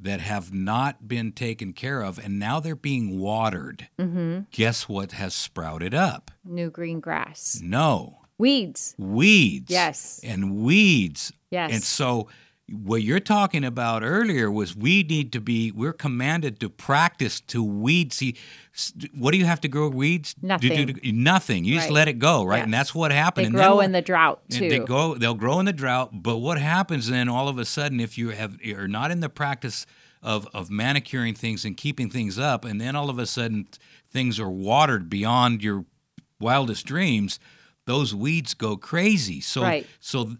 that 0.00 0.20
have 0.20 0.52
not 0.52 1.06
been 1.08 1.32
taken 1.32 1.72
care 1.72 2.02
of 2.02 2.18
and 2.18 2.38
now 2.38 2.60
they're 2.60 2.76
being 2.76 3.18
watered 3.18 3.88
Mm-hmm. 3.98 4.40
guess 4.50 4.88
what 4.88 5.12
has 5.12 5.34
sprouted 5.34 5.94
up 5.94 6.30
New 6.44 6.70
green 6.70 7.00
grass, 7.00 7.60
no 7.62 8.18
weeds. 8.38 8.94
weeds 8.98 9.70
Yes. 9.70 10.20
and 10.22 10.56
weeds 10.62 11.32
Yes. 11.50 11.72
and 11.72 11.82
so 11.82 12.28
what 12.70 13.02
you're 13.02 13.20
talking 13.20 13.64
about 13.64 14.02
earlier 14.02 14.50
was 14.50 14.74
we 14.76 15.02
need 15.02 15.32
to 15.32 15.40
be 15.40 15.70
we're 15.72 15.92
commanded 15.92 16.60
to 16.60 16.70
practice 16.70 17.40
to 17.40 17.62
weed 17.62 18.12
see 18.12 18.36
what 19.14 19.32
do 19.32 19.38
you 19.38 19.44
have 19.44 19.60
to 19.60 19.68
grow 19.68 19.88
weeds 19.88 20.32
Do- 20.34 20.40
do- 20.58 20.68
Nothing. 20.68 20.86
do- 20.86 21.12
nothing 21.12 21.64
you 21.64 21.74
just 21.74 21.90
let 21.90 22.08
it 22.08 22.18
go 22.18 22.44
right 22.44 22.62
and 22.62 22.72
that's 22.72 22.94
what 22.94 23.10
happened 23.10 23.44
They 23.44 23.48
and 23.48 23.56
grow 23.56 23.76
what- 23.76 23.84
in 23.84 23.92
the 23.92 24.00
drought 24.00 24.42
too. 24.48 24.68
They 24.70 24.78
go. 24.78 25.14
They'll 25.16 25.34
grow 25.34 25.58
in 25.58 25.66
the 25.66 25.72
drought. 25.72 26.22
But 26.22 26.38
what 26.38 26.58
happens 26.58 27.08
then? 27.08 27.28
All 27.28 27.48
of 27.48 27.58
a 27.58 27.64
sudden, 27.64 27.98
if 28.00 28.16
you 28.16 28.30
have 28.30 28.56
are 28.76 28.88
not 28.88 29.10
in 29.10 29.20
the 29.20 29.28
practice 29.28 29.84
of 30.22 30.46
of 30.54 30.70
manicuring 30.70 31.34
things 31.34 31.64
and 31.64 31.76
keeping 31.76 32.08
things 32.10 32.38
up, 32.38 32.64
and 32.64 32.80
then 32.80 32.94
all 32.94 33.10
of 33.10 33.18
a 33.18 33.26
sudden 33.26 33.66
things 34.08 34.38
are 34.38 34.50
watered 34.50 35.10
beyond 35.10 35.62
your 35.64 35.84
wildest 36.40 36.86
dreams, 36.86 37.38
those 37.86 38.14
weeds 38.14 38.54
go 38.54 38.76
crazy. 38.76 39.40
So 39.40 39.62
Right. 39.62 39.86
so 40.00 40.36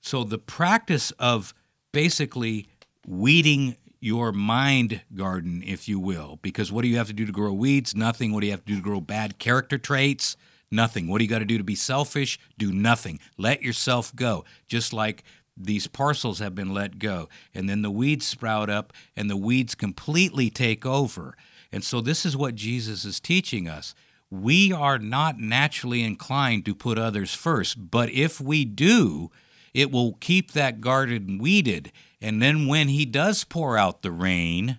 so 0.00 0.22
the 0.24 0.38
practice 0.38 1.10
of 1.18 1.52
basically 1.94 2.66
weeding 3.06 3.76
your 4.00 4.32
mind 4.32 5.00
garden, 5.14 5.62
if 5.64 5.88
you 5.88 5.98
will, 5.98 6.38
because 6.42 6.70
what 6.70 6.82
do 6.82 6.88
you 6.88 6.98
have 6.98 7.06
to 7.06 7.14
do 7.14 7.24
to 7.24 7.32
grow 7.32 7.54
weeds? 7.54 7.94
Nothing. 7.96 8.32
What 8.32 8.40
do 8.40 8.46
you 8.46 8.52
have 8.52 8.64
to 8.66 8.72
do 8.72 8.76
to 8.76 8.82
grow 8.82 9.00
bad 9.00 9.38
character 9.38 9.78
traits? 9.78 10.36
Nothing. 10.70 11.08
What 11.08 11.18
do 11.18 11.24
you 11.24 11.30
got 11.30 11.38
to 11.38 11.44
do 11.46 11.56
to 11.56 11.64
be 11.64 11.74
selfish? 11.74 12.38
Do 12.58 12.72
nothing. 12.72 13.20
Let 13.38 13.62
yourself 13.62 14.14
go. 14.14 14.44
Just 14.66 14.92
like 14.92 15.24
these 15.56 15.86
parcels 15.86 16.40
have 16.40 16.54
been 16.54 16.74
let 16.74 16.98
go. 16.98 17.28
And 17.54 17.68
then 17.68 17.82
the 17.82 17.90
weeds 17.90 18.26
sprout 18.26 18.68
up 18.68 18.92
and 19.16 19.30
the 19.30 19.36
weeds 19.36 19.74
completely 19.74 20.50
take 20.50 20.84
over. 20.84 21.36
And 21.72 21.84
so 21.84 22.00
this 22.00 22.26
is 22.26 22.36
what 22.36 22.56
Jesus 22.56 23.04
is 23.04 23.20
teaching 23.20 23.68
us. 23.68 23.94
We 24.30 24.72
are 24.72 24.98
not 24.98 25.38
naturally 25.38 26.02
inclined 26.02 26.64
to 26.66 26.74
put 26.74 26.98
others 26.98 27.32
first, 27.32 27.90
but 27.90 28.10
if 28.10 28.40
we 28.40 28.64
do, 28.64 29.30
it 29.74 29.90
will 29.90 30.14
keep 30.14 30.52
that 30.52 30.80
garden 30.80 31.38
weeded. 31.38 31.92
And 32.20 32.40
then 32.40 32.66
when 32.68 32.88
he 32.88 33.04
does 33.04 33.44
pour 33.44 33.76
out 33.76 34.02
the 34.02 34.12
rain, 34.12 34.78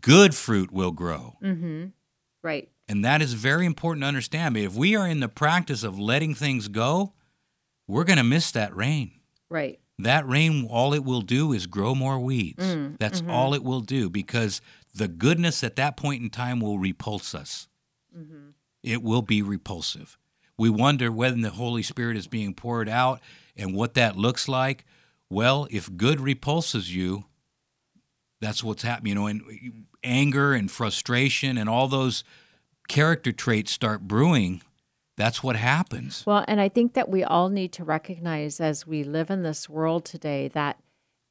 good 0.00 0.34
fruit 0.34 0.72
will 0.72 0.92
grow. 0.92 1.36
Mm-hmm. 1.42 1.86
right. 2.42 2.68
And 2.88 3.04
that 3.04 3.22
is 3.22 3.34
very 3.34 3.66
important 3.66 4.02
to 4.02 4.08
understand. 4.08 4.56
If 4.56 4.74
we 4.74 4.96
are 4.96 5.06
in 5.06 5.20
the 5.20 5.28
practice 5.28 5.84
of 5.84 5.98
letting 5.98 6.34
things 6.34 6.66
go, 6.66 7.12
we're 7.86 8.02
going 8.02 8.18
to 8.18 8.24
miss 8.24 8.50
that 8.52 8.74
rain. 8.74 9.12
Right. 9.48 9.78
That 9.98 10.26
rain, 10.26 10.66
all 10.68 10.92
it 10.92 11.04
will 11.04 11.20
do 11.20 11.52
is 11.52 11.66
grow 11.66 11.94
more 11.94 12.18
weeds. 12.18 12.64
Mm, 12.64 12.96
That's 12.98 13.20
mm-hmm. 13.20 13.30
all 13.30 13.54
it 13.54 13.62
will 13.62 13.80
do 13.80 14.10
because 14.10 14.60
the 14.92 15.06
goodness 15.06 15.62
at 15.62 15.76
that 15.76 15.96
point 15.96 16.22
in 16.22 16.30
time 16.30 16.58
will 16.58 16.80
repulse 16.80 17.32
us. 17.32 17.68
Mm-hmm. 18.16 18.50
It 18.82 19.02
will 19.02 19.22
be 19.22 19.40
repulsive. 19.40 20.18
We 20.58 20.68
wonder 20.68 21.12
when 21.12 21.42
the 21.42 21.50
Holy 21.50 21.82
Spirit 21.82 22.16
is 22.16 22.26
being 22.26 22.54
poured 22.54 22.88
out 22.88 23.20
and 23.60 23.74
what 23.74 23.94
that 23.94 24.16
looks 24.16 24.48
like. 24.48 24.84
Well, 25.28 25.68
if 25.70 25.96
good 25.96 26.20
repulses 26.20 26.94
you, 26.94 27.24
that's 28.40 28.64
what's 28.64 28.82
happening. 28.82 29.10
You 29.10 29.14
know, 29.14 29.26
and 29.26 29.86
anger 30.02 30.54
and 30.54 30.70
frustration 30.70 31.58
and 31.58 31.68
all 31.68 31.86
those 31.86 32.24
character 32.88 33.32
traits 33.32 33.70
start 33.70 34.08
brewing. 34.08 34.62
That's 35.16 35.42
what 35.42 35.56
happens. 35.56 36.24
Well, 36.26 36.44
and 36.48 36.60
I 36.60 36.68
think 36.68 36.94
that 36.94 37.10
we 37.10 37.22
all 37.22 37.50
need 37.50 37.72
to 37.72 37.84
recognize 37.84 38.60
as 38.60 38.86
we 38.86 39.04
live 39.04 39.30
in 39.30 39.42
this 39.42 39.68
world 39.68 40.04
today 40.04 40.48
that 40.48 40.80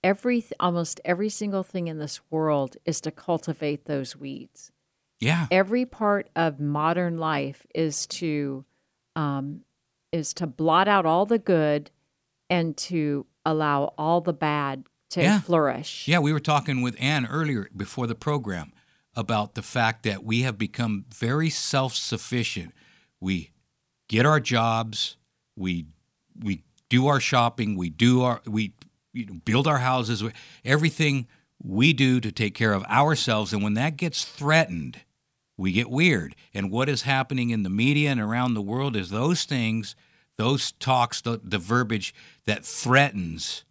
every 0.04 0.46
almost 0.60 1.02
every 1.04 1.30
single 1.30 1.64
thing 1.64 1.88
in 1.88 1.98
this 1.98 2.22
world 2.30 2.78
is 2.86 3.02
to 3.02 3.12
cultivate 3.12 3.86
those 3.86 4.16
weeds. 4.16 4.72
Yeah. 5.20 5.48
Every 5.52 5.86
part 5.86 6.30
of 6.36 6.60
modern 6.60 7.18
life 7.18 7.66
is 7.74 8.08
to 8.08 8.64
um, 9.16 9.62
is 10.12 10.34
to 10.36 10.48
blot 10.48 10.88
out 10.88 11.06
all 11.06 11.26
the 11.26 11.40
good 11.40 11.92
and 12.50 12.76
to 12.78 13.26
allow 13.46 13.94
all 13.98 14.22
the 14.22 14.34
bad 14.34 14.86
to 15.12 15.22
Yeah. 15.22 15.40
flourish. 15.42 16.08
Yeah, 16.08 16.20
we 16.20 16.34
were 16.34 16.40
talking 16.40 16.82
with 16.82 16.96
Ann 17.00 17.26
earlier 17.26 17.70
before 17.76 18.08
the 18.08 18.16
program 18.16 18.72
about 19.16 19.56
the 19.56 19.62
fact 19.62 20.04
that 20.04 20.24
we 20.24 20.42
have 20.42 20.58
become 20.58 21.06
very 21.14 21.50
self-sufficient. 21.50 22.74
We 23.20 23.52
get 24.08 24.26
our 24.26 24.40
jobs, 24.40 25.18
we 25.56 25.86
we 26.42 26.64
do 26.90 27.08
our 27.08 27.20
shopping, 27.20 27.76
we 27.76 27.90
do 27.90 28.22
our 28.22 28.42
we 28.46 28.74
you 29.14 29.26
know, 29.26 29.34
build 29.44 29.68
our 29.68 29.80
houses, 29.80 30.24
everything 30.64 31.28
we 31.62 31.92
do 31.92 32.22
to 32.22 32.32
take 32.32 32.54
care 32.54 32.74
of 32.74 32.84
ourselves 32.86 33.52
and 33.52 33.62
when 33.64 33.74
that 33.74 33.98
gets 33.98 34.24
threatened, 34.24 35.02
we 35.58 35.72
get 35.74 35.90
weird. 35.90 36.36
And 36.54 36.72
what 36.72 36.88
is 36.88 37.02
happening 37.02 37.50
in 37.50 37.64
the 37.64 37.70
media 37.70 38.12
and 38.12 38.22
around 38.22 38.54
the 38.54 38.62
world 38.62 38.96
is 38.96 39.10
those 39.10 39.44
things, 39.44 39.96
those 40.40 40.72
talks, 40.72 41.20
the, 41.20 41.40
the 41.44 41.58
verbiage 41.58 42.16
that 42.46 42.64
threatens 42.64 43.66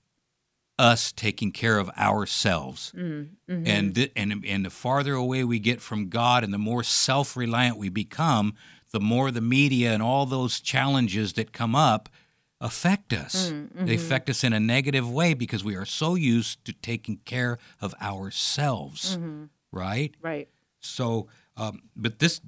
us 0.79 1.13
taking 1.13 1.51
care 1.51 1.79
of 1.79 1.89
ourselves. 1.97 2.93
Mm, 2.95 3.31
mm-hmm. 3.51 3.67
And, 3.67 3.95
th- 3.95 4.13
and 4.15 4.45
and 4.47 4.67
the 4.67 4.71
farther 4.71 5.15
away 5.15 5.45
we 5.45 5.59
get 5.59 5.81
from 5.81 6.11
God 6.11 6.45
and 6.45 6.53
the 6.53 6.59
more 6.59 6.85
self-reliant 6.85 7.79
we 7.79 7.89
become, 7.89 8.53
the 8.93 9.01
more 9.01 9.31
the 9.31 9.41
media 9.41 9.95
and 9.95 10.03
all 10.03 10.27
those 10.27 10.61
challenges 10.61 11.33
that 11.33 11.53
come 11.53 11.75
up 11.75 12.11
affect 12.61 13.15
us. 13.15 13.51
Mm, 13.51 13.71
they 13.73 13.95
mm-hmm. 13.95 14.05
affect 14.05 14.29
us 14.29 14.45
in 14.45 14.53
a 14.53 14.61
negative 14.61 15.11
way 15.11 15.33
because 15.33 15.65
we 15.65 15.75
are 15.75 15.87
so 15.87 16.17
used 16.17 16.63
to 16.67 16.75
taking 16.75 17.17
care 17.25 17.59
of 17.81 17.95
ourselves, 18.03 19.17
mm-hmm. 19.17 19.45
right? 19.73 20.15
Right. 20.21 20.49
So, 20.81 21.29
um, 21.57 21.81
but 21.97 22.19
this, 22.19 22.43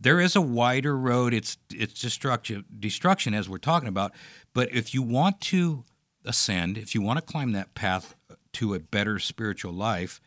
there 0.00 0.20
is 0.20 0.36
a 0.36 0.40
wider 0.40 0.96
road. 0.96 1.34
It's 1.34 1.58
it's 1.72 2.00
destruction, 2.00 2.64
destruction 2.78 3.34
as 3.34 3.48
we're 3.48 3.58
talking 3.58 3.88
about. 3.88 4.12
But 4.54 4.72
if 4.72 4.94
you 4.94 5.02
want 5.02 5.40
to 5.42 5.84
ascend, 6.24 6.78
if 6.78 6.94
you 6.94 7.02
want 7.02 7.18
to 7.18 7.24
climb 7.24 7.52
that 7.52 7.74
path 7.74 8.14
to 8.54 8.74
a 8.74 8.78
better 8.78 9.18
spiritual 9.18 9.72
life, 9.72 10.20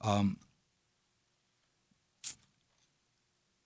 um, 0.00 0.38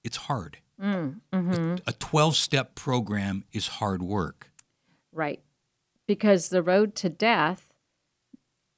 it's 0.04 0.16
hard. 0.16 0.58
A 0.78 1.92
twelve-step 1.98 2.74
program 2.74 3.44
is 3.52 3.66
hard 3.66 4.02
work. 4.02 4.50
Right. 5.12 5.40
Because 6.06 6.50
the 6.50 6.62
road 6.62 6.94
to 6.96 7.08
death, 7.08 7.72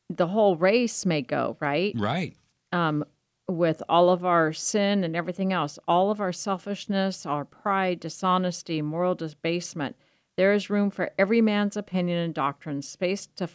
the 0.08 0.28
whole 0.28 0.56
race 0.56 1.04
may 1.04 1.22
go, 1.22 1.56
right? 1.60 1.92
Right. 1.96 2.36
um, 2.72 3.04
with 3.48 3.82
all 3.88 4.10
of 4.10 4.24
our 4.24 4.52
sin 4.52 5.02
and 5.02 5.16
everything 5.16 5.52
else, 5.52 5.78
all 5.88 6.10
of 6.10 6.20
our 6.20 6.32
selfishness, 6.32 7.24
our 7.24 7.44
pride, 7.44 7.98
dishonesty, 7.98 8.82
moral 8.82 9.14
debasement, 9.14 9.96
there 10.36 10.52
is 10.52 10.70
room 10.70 10.90
for 10.90 11.10
every 11.18 11.40
man's 11.40 11.76
opinion 11.76 12.18
and 12.18 12.34
doctrine, 12.34 12.82
space 12.82 13.26
to 13.36 13.48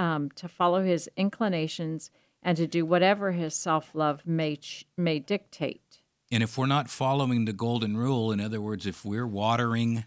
um, 0.00 0.30
to 0.32 0.46
follow 0.48 0.84
his 0.84 1.08
inclinations 1.16 2.10
and 2.42 2.56
to 2.56 2.66
do 2.66 2.84
whatever 2.84 3.32
his 3.32 3.54
self 3.54 3.94
love 3.94 4.26
may 4.26 4.56
ch- 4.56 4.86
may 4.96 5.18
dictate. 5.18 6.02
And 6.30 6.42
if 6.42 6.58
we're 6.58 6.66
not 6.66 6.90
following 6.90 7.46
the 7.46 7.52
golden 7.52 7.96
rule, 7.96 8.30
in 8.30 8.40
other 8.40 8.60
words, 8.60 8.86
if 8.86 9.04
we're 9.04 9.26
watering 9.26 10.04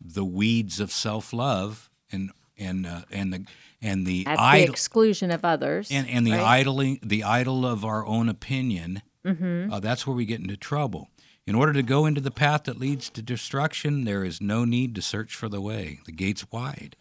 the 0.00 0.24
weeds 0.24 0.80
of 0.80 0.90
self-love 0.90 1.90
and 2.10 2.30
and 2.58 2.86
uh, 2.86 3.02
and 3.10 3.32
the 3.32 3.44
and 3.82 4.06
the 4.06 4.26
At 4.26 4.38
the 4.52 4.62
exclusion 4.70 5.30
of 5.30 5.44
others. 5.44 5.90
and 5.90 6.08
and 6.08 6.26
the 6.26 6.32
right? 6.32 6.58
idling 6.60 7.00
the 7.02 7.24
idol 7.24 7.66
of 7.66 7.84
our 7.84 8.06
own 8.06 8.28
opinion, 8.28 9.02
uh, 9.24 9.80
that's 9.80 10.06
where 10.06 10.16
we 10.16 10.24
get 10.26 10.40
into 10.40 10.56
trouble. 10.56 11.08
In 11.46 11.54
order 11.54 11.74
to 11.74 11.82
go 11.82 12.06
into 12.06 12.22
the 12.22 12.30
path 12.30 12.64
that 12.64 12.78
leads 12.78 13.10
to 13.10 13.20
destruction, 13.20 14.04
there 14.04 14.24
is 14.24 14.40
no 14.40 14.64
need 14.64 14.94
to 14.94 15.02
search 15.02 15.34
for 15.34 15.48
the 15.48 15.60
way. 15.60 16.00
The 16.06 16.12
gate's 16.12 16.50
wide, 16.50 16.96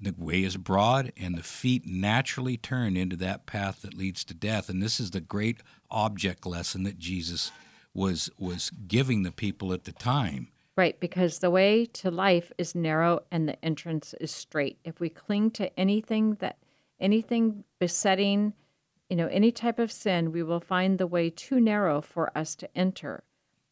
the 0.00 0.14
way 0.16 0.42
is 0.42 0.56
broad, 0.56 1.12
and 1.18 1.36
the 1.36 1.42
feet 1.42 1.86
naturally 1.86 2.56
turn 2.56 2.96
into 2.96 3.16
that 3.16 3.44
path 3.44 3.82
that 3.82 3.92
leads 3.92 4.24
to 4.24 4.34
death. 4.34 4.70
And 4.70 4.82
this 4.82 4.98
is 4.98 5.10
the 5.10 5.20
great 5.20 5.58
object 5.90 6.46
lesson 6.46 6.84
that 6.84 6.98
Jesus 6.98 7.52
was 7.92 8.30
was 8.38 8.70
giving 8.88 9.22
the 9.22 9.32
people 9.32 9.72
at 9.74 9.84
the 9.84 9.92
time. 9.92 10.48
Right, 10.76 10.98
because 10.98 11.38
the 11.38 11.50
way 11.50 11.86
to 11.86 12.10
life 12.10 12.50
is 12.58 12.74
narrow 12.74 13.20
and 13.30 13.48
the 13.48 13.64
entrance 13.64 14.12
is 14.20 14.32
straight. 14.32 14.78
If 14.84 14.98
we 14.98 15.08
cling 15.08 15.52
to 15.52 15.78
anything 15.78 16.34
that 16.40 16.58
anything 16.98 17.62
besetting, 17.78 18.54
you 19.08 19.16
know, 19.16 19.28
any 19.28 19.52
type 19.52 19.78
of 19.78 19.92
sin, 19.92 20.32
we 20.32 20.42
will 20.42 20.60
find 20.60 20.98
the 20.98 21.06
way 21.06 21.30
too 21.30 21.60
narrow 21.60 22.00
for 22.00 22.36
us 22.36 22.56
to 22.56 22.76
enter. 22.76 23.22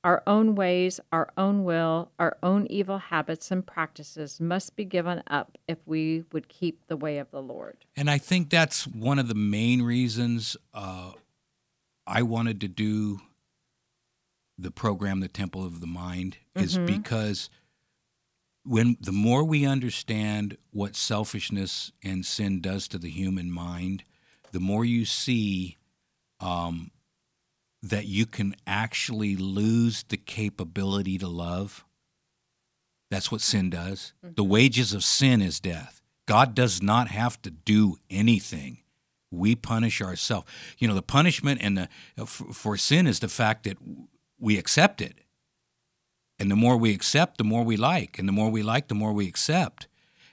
Our 0.04 0.22
own 0.26 0.54
ways, 0.54 1.00
our 1.12 1.32
own 1.36 1.64
will, 1.64 2.10
our 2.18 2.36
own 2.42 2.66
evil 2.68 2.98
habits 2.98 3.50
and 3.50 3.64
practices 3.64 4.40
must 4.40 4.74
be 4.74 4.84
given 4.84 5.22
up 5.28 5.58
if 5.68 5.78
we 5.86 6.24
would 6.32 6.48
keep 6.48 6.86
the 6.86 6.96
way 6.96 7.18
of 7.18 7.30
the 7.30 7.42
Lord. 7.42 7.78
And 7.96 8.10
I 8.10 8.18
think 8.18 8.50
that's 8.50 8.86
one 8.86 9.18
of 9.18 9.28
the 9.28 9.34
main 9.34 9.82
reasons 9.82 10.56
uh, 10.74 11.12
I 12.06 12.22
wanted 12.22 12.60
to 12.62 12.68
do 12.68 13.20
the 14.58 14.70
program, 14.70 15.20
The 15.20 15.28
Temple 15.28 15.64
of 15.64 15.80
the 15.80 15.86
Mind, 15.86 16.36
is 16.54 16.76
mm-hmm. 16.76 16.86
because 16.86 17.50
when 18.64 18.96
the 19.00 19.12
more 19.12 19.44
we 19.44 19.64
understand 19.66 20.56
what 20.70 20.94
selfishness 20.94 21.92
and 22.02 22.24
sin 22.24 22.60
does 22.60 22.86
to 22.88 22.98
the 22.98 23.10
human 23.10 23.50
mind, 23.50 24.04
the 24.52 24.60
more 24.60 24.84
you 24.84 25.04
see 25.04 25.78
um, 26.40 26.90
that 27.82 28.06
you 28.06 28.26
can 28.26 28.54
actually 28.66 29.36
lose 29.36 30.04
the 30.04 30.16
capability 30.16 31.18
to 31.18 31.28
love. 31.28 31.84
That's 33.10 33.32
what 33.32 33.40
sin 33.40 33.70
does. 33.70 34.12
Mm-hmm. 34.24 34.34
The 34.36 34.44
wages 34.44 34.92
of 34.92 35.04
sin 35.04 35.42
is 35.42 35.58
death. 35.58 36.00
God 36.26 36.54
does 36.54 36.80
not 36.80 37.08
have 37.08 37.40
to 37.42 37.50
do 37.50 37.96
anything. 38.08 38.78
We 39.30 39.56
punish 39.56 40.00
ourselves. 40.00 40.46
You 40.78 40.88
know, 40.88 40.94
the 40.94 41.02
punishment 41.02 41.60
and 41.62 41.76
the 41.76 41.88
uh, 42.18 42.26
for, 42.26 42.52
for 42.52 42.76
sin 42.76 43.06
is 43.06 43.20
the 43.20 43.28
fact 43.28 43.64
that 43.64 43.76
we 44.42 44.58
accept 44.58 45.00
it. 45.00 45.20
And 46.38 46.50
the 46.50 46.56
more 46.56 46.76
we 46.76 46.92
accept, 46.92 47.38
the 47.38 47.44
more 47.44 47.62
we 47.62 47.76
like, 47.76 48.18
and 48.18 48.26
the 48.28 48.32
more 48.32 48.50
we 48.50 48.62
like, 48.62 48.88
the 48.88 48.94
more 48.94 49.12
we 49.12 49.28
accept. 49.28 49.86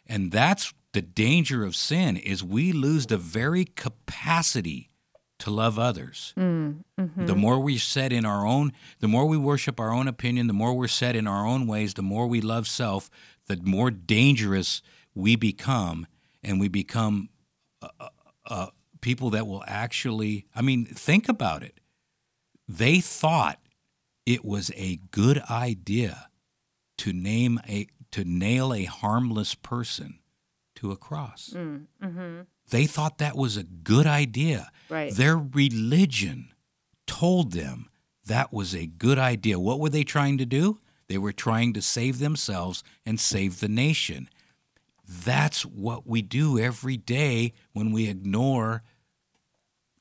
And 0.08 0.32
that's 0.32 0.74
the 0.94 1.04
danger 1.04 1.64
of 1.64 1.76
sin 1.76 2.18
is 2.18 2.44
we 2.44 2.72
lose 2.72 3.06
the 3.06 3.18
very 3.18 3.66
capacity 3.66 4.90
to 5.38 5.52
love 5.52 5.78
others. 5.78 6.34
The 7.28 7.36
more 7.36 7.60
we 7.60 7.78
set 7.78 8.12
in 8.12 8.26
our 8.26 8.46
own, 8.46 8.74
the 9.00 9.08
more 9.08 9.26
we 9.28 9.38
worship 9.38 9.80
our 9.80 9.94
own 9.94 10.08
opinion, 10.08 10.48
the 10.48 10.54
more 10.54 10.74
we're 10.74 10.88
set 10.88 11.16
in 11.16 11.28
our 11.28 11.46
own 11.46 11.68
ways, 11.68 11.94
the 11.94 12.02
more 12.02 12.26
we 12.26 12.42
love 12.42 12.68
self, 12.68 13.10
the 13.48 13.58
more 13.64 13.92
dangerous 13.92 14.82
we 15.14 15.36
become, 15.36 16.08
and 16.44 16.60
we 16.60 16.68
become 16.68 17.30
uh, 17.84 18.10
uh, 18.48 18.68
people 19.02 19.30
that 19.30 19.46
will 19.46 19.64
actually. 19.68 20.48
I 20.56 20.62
mean, 20.64 20.86
think 20.86 21.30
about 21.30 21.62
it. 21.62 21.80
They 22.68 23.00
thought 23.00 23.60
it 24.30 24.46
was 24.46 24.72
a 24.76 25.00
good 25.10 25.42
idea 25.50 26.30
to 27.00 27.12
name 27.12 27.60
a 27.68 27.88
to 28.12 28.24
nail 28.24 28.72
a 28.72 28.84
harmless 28.84 29.56
person 29.56 30.20
to 30.76 30.92
a 30.92 30.96
cross. 30.96 31.52
Mm, 31.56 31.86
mm-hmm. 32.04 32.42
They 32.70 32.86
thought 32.86 33.18
that 33.18 33.36
was 33.36 33.58
a 33.58 33.64
good 33.64 34.06
idea. 34.06 34.72
Right. 34.88 35.12
Their 35.12 35.36
religion 35.36 36.54
told 37.08 37.54
them 37.54 37.90
that 38.28 38.54
was 38.54 38.76
a 38.76 38.86
good 38.86 39.18
idea. 39.18 39.60
What 39.60 39.80
were 39.80 39.90
they 39.90 40.04
trying 40.04 40.38
to 40.38 40.46
do? 40.46 40.78
They 41.08 41.18
were 41.18 41.34
trying 41.34 41.74
to 41.74 41.82
save 41.82 42.20
themselves 42.20 42.84
and 43.08 43.20
save 43.20 43.60
the 43.60 43.68
nation. 43.68 44.30
That's 45.08 45.66
what 45.66 46.06
we 46.06 46.22
do 46.22 46.60
every 46.60 46.98
day 46.98 47.54
when 47.74 47.92
we 47.92 48.08
ignore 48.08 48.84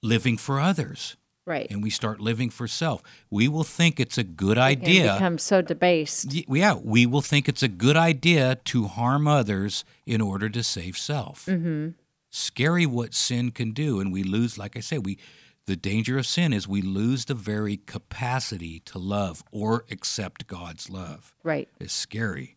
living 0.02 0.36
for 0.36 0.60
others 0.60 1.16
Right. 1.48 1.66
and 1.70 1.82
we 1.82 1.88
start 1.88 2.20
living 2.20 2.50
for 2.50 2.68
self. 2.68 3.02
We 3.30 3.48
will 3.48 3.64
think 3.64 3.98
it's 3.98 4.18
a 4.18 4.22
good 4.24 4.58
idea. 4.58 5.14
become 5.14 5.38
so 5.38 5.62
debased. 5.62 6.34
Yeah, 6.34 6.74
we 6.74 7.06
will 7.06 7.22
think 7.22 7.48
it's 7.48 7.62
a 7.62 7.68
good 7.68 7.96
idea 7.96 8.56
to 8.66 8.84
harm 8.84 9.26
others 9.26 9.82
in 10.04 10.20
order 10.20 10.50
to 10.50 10.62
save 10.62 10.98
self. 10.98 11.46
Mm-hmm. 11.46 11.90
Scary 12.30 12.84
what 12.84 13.14
sin 13.14 13.50
can 13.50 13.72
do, 13.72 13.98
and 13.98 14.12
we 14.12 14.22
lose. 14.22 14.58
Like 14.58 14.76
I 14.76 14.80
say, 14.80 14.98
we 14.98 15.18
the 15.64 15.76
danger 15.76 16.18
of 16.18 16.26
sin 16.26 16.52
is 16.52 16.68
we 16.68 16.82
lose 16.82 17.24
the 17.24 17.34
very 17.34 17.78
capacity 17.78 18.80
to 18.80 18.98
love 18.98 19.42
or 19.50 19.86
accept 19.90 20.46
God's 20.46 20.90
love. 20.90 21.34
Right. 21.42 21.68
It's 21.80 21.94
scary, 21.94 22.56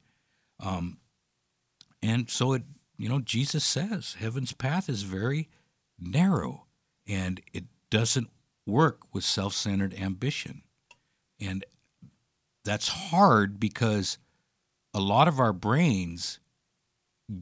um, 0.60 0.98
and 2.04 2.30
so 2.30 2.52
it. 2.52 2.64
You 2.98 3.08
know, 3.08 3.20
Jesus 3.20 3.64
says 3.64 4.18
heaven's 4.20 4.52
path 4.52 4.90
is 4.90 5.04
very 5.04 5.48
narrow, 5.98 6.66
and 7.08 7.40
it 7.54 7.64
doesn't 7.90 8.30
work 8.66 9.02
with 9.14 9.24
self-centered 9.24 9.94
ambition, 9.94 10.62
and 11.40 11.66
that's 12.64 12.88
hard 12.88 13.60
because 13.60 14.18
a 14.94 15.00
lot 15.00 15.28
of 15.28 15.40
our 15.40 15.54
brains 15.54 16.40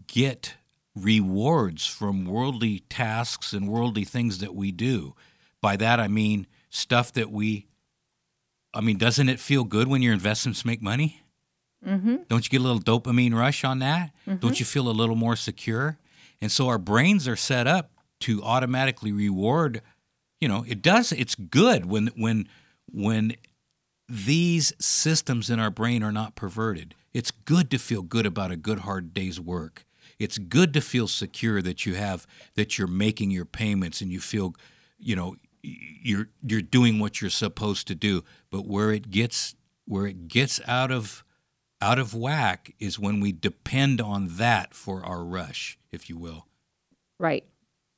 get 0.07 0.55
rewards 0.95 1.85
from 1.85 2.25
worldly 2.25 2.79
tasks 2.89 3.53
and 3.53 3.67
worldly 3.67 4.03
things 4.03 4.39
that 4.39 4.55
we 4.55 4.71
do. 4.71 5.15
By 5.61 5.75
that 5.77 5.99
I 5.99 6.07
mean 6.07 6.47
stuff 6.69 7.11
that 7.13 7.31
we 7.31 7.65
I 8.73 8.81
mean, 8.81 8.97
doesn't 8.97 9.29
it 9.29 9.39
feel 9.39 9.63
good 9.63 9.87
when 9.87 10.03
your 10.03 10.13
investments 10.13 10.63
make 10.63 10.81
money? 10.81 11.21
Mm-hmm. 11.85 12.17
Don't 12.27 12.45
you 12.45 12.49
get 12.49 12.61
a 12.61 12.63
little 12.63 12.79
dopamine 12.79 13.33
rush 13.33 13.63
on 13.63 13.79
that? 13.79 14.11
Don't 14.39 14.59
you 14.59 14.65
feel 14.65 14.89
a 14.89 14.91
little 14.91 15.15
more 15.15 15.35
secure? 15.35 15.97
And 16.39 16.51
so 16.51 16.67
our 16.67 16.77
brains 16.77 17.27
are 17.27 17.35
set 17.35 17.65
up 17.65 17.91
to 18.21 18.43
automatically 18.43 19.11
reward. 19.11 19.81
You 20.39 20.47
know, 20.47 20.63
it 20.67 20.81
does. 20.81 21.11
It's 21.11 21.35
good 21.35 21.85
when 21.85 22.07
when 22.15 22.47
when 22.91 23.35
these 24.07 24.73
systems 24.79 25.49
in 25.49 25.59
our 25.59 25.69
brain 25.69 26.01
are 26.03 26.11
not 26.11 26.35
perverted. 26.35 26.95
It's 27.13 27.31
good 27.31 27.69
to 27.71 27.77
feel 27.77 28.01
good 28.01 28.25
about 28.25 28.51
a 28.51 28.55
good 28.55 28.79
hard 28.79 29.13
day's 29.13 29.39
work. 29.39 29.85
It's 30.17 30.37
good 30.37 30.73
to 30.73 30.81
feel 30.81 31.07
secure 31.07 31.61
that 31.61 31.85
you 31.85 31.95
have 31.95 32.27
that 32.55 32.77
you're 32.77 32.87
making 32.87 33.31
your 33.31 33.45
payments 33.45 34.01
and 34.01 34.11
you 34.11 34.19
feel, 34.19 34.53
you 34.97 35.15
know, 35.15 35.35
you're 35.61 36.29
you're 36.41 36.61
doing 36.61 36.99
what 36.99 37.21
you're 37.21 37.29
supposed 37.29 37.87
to 37.87 37.95
do. 37.95 38.23
But 38.51 38.65
where 38.65 38.91
it 38.91 39.11
gets 39.11 39.55
where 39.85 40.05
it 40.05 40.27
gets 40.27 40.59
out 40.67 40.91
of 40.91 41.23
out 41.81 41.99
of 41.99 42.13
whack 42.13 42.73
is 42.79 42.99
when 42.99 43.19
we 43.19 43.31
depend 43.31 44.01
on 44.01 44.27
that 44.37 44.73
for 44.73 45.03
our 45.03 45.23
rush, 45.23 45.77
if 45.91 46.09
you 46.09 46.17
will. 46.17 46.45
Right. 47.19 47.45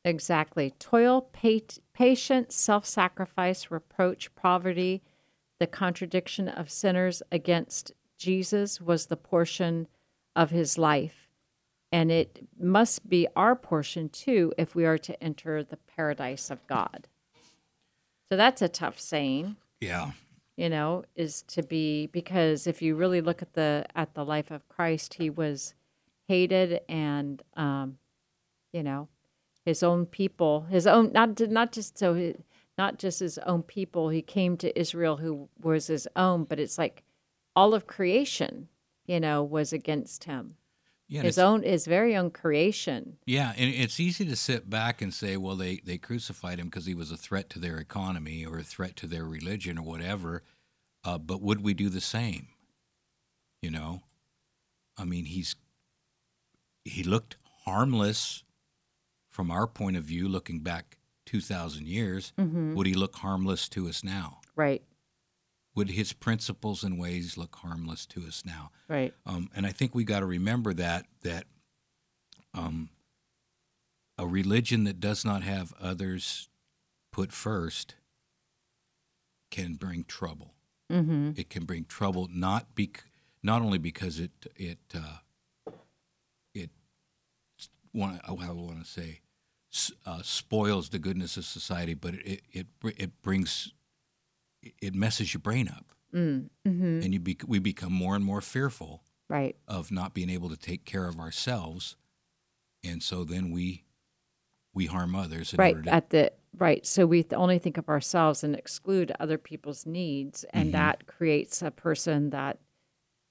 Exactly. 0.04 0.74
Toil, 0.80 1.22
pat- 1.22 1.78
patience, 1.94 2.56
self 2.56 2.86
sacrifice, 2.86 3.70
reproach, 3.72 4.34
poverty, 4.36 5.02
the 5.60 5.68
contradiction 5.68 6.48
of 6.48 6.70
sinners 6.70 7.22
against 7.32 7.92
Jesus 8.18 8.80
was 8.82 9.06
the 9.08 9.18
portion 9.18 9.88
of 10.36 10.50
his 10.52 10.78
life. 10.78 11.28
And 11.92 12.12
it 12.12 12.48
must 12.60 13.10
be 13.10 13.28
our 13.36 13.56
portion 13.56 14.10
too 14.10 14.54
if 14.58 14.74
we 14.76 14.86
are 14.86 14.98
to 15.00 15.22
enter 15.24 15.64
the 15.64 15.78
paradise 15.78 16.50
of 16.50 16.66
God. 16.68 17.08
So 18.30 18.38
that's 18.38 18.62
a 18.62 18.70
tough 18.70 18.98
saying 19.00 19.58
Yeah. 19.82 20.12
you 20.56 20.70
know 20.70 21.04
is 21.16 21.42
to 21.44 21.64
be 21.64 22.08
because 22.08 22.66
if 22.66 22.82
you 22.82 22.96
really 22.96 23.20
look 23.22 23.42
at 23.42 23.54
the 23.54 23.86
at 23.94 24.14
the 24.14 24.24
life 24.24 24.52
of 24.52 24.68
christ 24.70 25.16
he 25.16 25.30
was 25.30 25.74
hated 26.30 26.80
and 26.88 27.42
um 27.58 27.98
you 28.72 28.84
know 28.84 29.10
his 29.66 29.84
own 29.84 30.06
people 30.06 30.62
his 30.70 30.88
own 30.88 31.12
not 31.12 31.40
not 31.50 31.72
just 31.72 31.98
so 31.98 32.34
not 32.78 32.98
just 32.98 33.20
his 33.20 33.38
own 33.40 33.62
people 33.64 34.10
he 34.10 34.22
came 34.22 34.58
to 34.58 34.78
israel 34.80 35.18
who 35.18 35.48
was 35.62 35.88
his 35.88 36.08
own 36.16 36.44
but 36.44 36.60
it's 36.60 36.78
like 36.78 37.04
all 37.56 37.74
of 37.74 37.86
creation 37.88 38.68
you 39.06 39.20
know 39.20 39.44
was 39.44 39.72
against 39.74 40.24
him 40.26 40.56
Yeah. 41.08 41.22
his 41.24 41.38
own 41.38 41.64
his 41.64 41.86
very 41.86 42.16
own 42.16 42.32
creation 42.32 43.18
Yeah, 43.26 43.54
and 43.58 43.70
it's 43.74 44.00
easy 44.00 44.26
to 44.26 44.36
sit 44.36 44.70
back 44.70 45.02
and 45.02 45.14
say, 45.14 45.36
well, 45.38 45.58
they, 45.58 45.82
they 45.86 45.98
crucified 45.98 46.58
him 46.60 46.68
because 46.68 46.86
he 46.86 46.96
was 46.96 47.12
a 47.12 47.18
threat 47.18 47.50
to 47.52 47.60
their 47.60 47.78
economy 47.78 48.46
or 48.46 48.58
a 48.58 48.64
threat 48.64 48.96
to 48.98 49.08
their 49.08 49.26
religion 49.26 49.78
or 49.78 49.84
whatever. 49.86 50.44
Uh, 51.04 51.18
but 51.18 51.42
would 51.42 51.62
we 51.62 51.74
do 51.74 51.90
the 51.90 52.02
same? 52.02 52.48
You 53.62 53.72
know, 53.72 54.02
I 54.98 55.04
mean, 55.04 55.26
he's 55.26 55.56
he 56.86 57.04
looked 57.04 57.36
harmless 57.66 58.44
from 59.32 59.50
our 59.50 59.66
point 59.66 59.98
of 59.98 60.04
view, 60.04 60.28
looking 60.28 60.60
back 60.60 60.98
two 61.26 61.42
thousand 61.42 61.88
years. 61.88 62.34
Would 62.38 62.86
he 62.86 62.94
look 62.94 63.16
harmless 63.16 63.68
to 63.70 63.88
us 63.88 64.04
now? 64.04 64.42
right 64.56 64.84
Would 65.76 65.92
his 65.92 66.12
principles 66.14 66.84
and 66.84 67.00
ways 67.00 67.38
look 67.38 67.56
harmless 67.56 68.06
to 68.08 68.22
us 68.28 68.44
now? 68.46 68.72
right 68.88 69.14
Um, 69.26 69.50
and 69.56 69.66
I 69.66 69.72
think 69.72 69.96
we 69.96 70.04
got 70.04 70.20
to 70.20 70.26
remember 70.26 70.74
that 70.74 71.06
that 71.24 71.46
um, 72.54 72.90
a 74.18 74.28
religion 74.28 74.84
that 74.84 75.00
does 75.00 75.24
not 75.26 75.42
have 75.44 75.74
others 75.80 76.50
put 77.12 77.32
first 77.32 77.96
can 79.50 79.76
bring 79.76 80.04
trouble. 80.04 80.54
Mm-hmm. 80.92 81.32
It 81.38 81.50
can 81.50 81.64
bring 81.66 81.86
trouble 81.86 82.28
not 82.32 82.76
bec- 82.76 83.06
not 83.42 83.62
only 83.62 83.78
because 83.78 84.20
it 84.20 84.32
it 84.58 84.80
uh, 84.94 85.00
it 85.00 85.31
want 87.94 88.22
I 88.28 88.32
want 88.32 88.84
to 88.84 88.90
say 88.90 89.22
uh, 90.06 90.22
spoils 90.24 90.90
the 90.90 91.00
goodness 91.00 91.38
of 91.38 91.46
society, 91.46 91.94
but 91.94 92.16
it 92.16 92.42
it 92.52 92.68
it 92.84 93.22
brings 93.22 93.74
it 94.82 94.94
messes 94.94 95.34
your 95.34 95.42
brain 95.42 95.68
up, 95.68 95.94
mm. 96.14 96.50
mm-hmm. 96.68 96.84
and 97.02 97.14
you 97.14 97.20
bec- 97.20 97.48
we 97.48 97.60
become 97.60 97.94
more 97.94 98.16
and 98.16 98.24
more 98.26 98.42
fearful 98.42 99.04
Right. 99.30 99.56
of 99.66 99.92
not 99.92 100.14
being 100.14 100.30
able 100.30 100.50
to 100.50 100.58
take 100.58 100.84
care 100.84 101.08
of 101.08 101.18
ourselves, 101.20 101.96
and 102.84 103.02
so 103.02 103.24
then 103.24 103.50
we 103.52 103.86
we 104.74 104.86
harm 104.88 105.16
others 105.16 105.54
in 105.54 105.58
Right. 105.58 105.76
order 105.76 105.86
to 105.86 105.94
At 105.94 106.10
the 106.10 106.32
right. 106.58 106.86
So 106.86 107.06
we 107.06 107.24
th- 107.24 107.34
only 107.34 107.58
think 107.60 107.78
of 107.78 107.88
ourselves 107.90 108.44
and 108.44 108.56
exclude 108.56 109.12
other 109.20 109.38
people's 109.38 109.86
needs, 109.86 110.44
and 110.52 110.66
Mm-hmm. 110.66 110.72
that 110.74 111.08
creates 111.08 111.62
a 111.62 111.72
person 111.72 112.30
that 112.32 112.60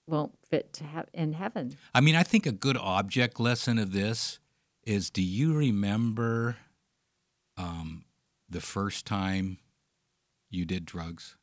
won't 0.06 0.36
fit 0.48 0.72
to 0.74 0.84
have 0.84 1.08
in 1.12 1.34
heaven. 1.34 1.76
I 1.94 2.00
mean, 2.00 2.16
I 2.16 2.22
think 2.24 2.46
a 2.46 2.52
good 2.52 2.76
object 2.78 3.38
lesson 3.38 3.78
of 3.78 3.92
this 3.92 4.38
is 4.84 5.10
do 5.10 5.22
you 5.22 5.54
remember 5.54 6.56
um, 7.56 8.04
the 8.48 8.60
first 8.60 9.06
time 9.06 9.58
you 10.50 10.64
did 10.64 10.84
drugs? 10.84 11.36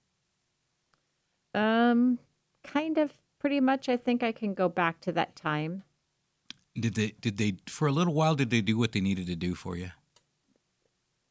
Um, 1.53 2.19
kind 2.63 2.97
of, 2.97 3.13
pretty 3.39 3.59
much. 3.59 3.89
I 3.89 3.97
think 3.97 4.23
I 4.23 4.31
can 4.31 4.53
go 4.53 4.69
back 4.69 4.99
to 5.01 5.11
that 5.13 5.35
time. 5.35 5.83
Did 6.79 6.93
they, 6.95 7.13
did 7.21 7.37
they, 7.37 7.55
for 7.67 7.87
a 7.87 7.91
little 7.91 8.13
while, 8.13 8.35
did 8.35 8.49
they 8.51 8.61
do 8.61 8.77
what 8.77 8.91
they 8.91 9.01
needed 9.01 9.25
to 9.27 9.35
do 9.35 9.55
for 9.55 9.75
you? 9.75 9.91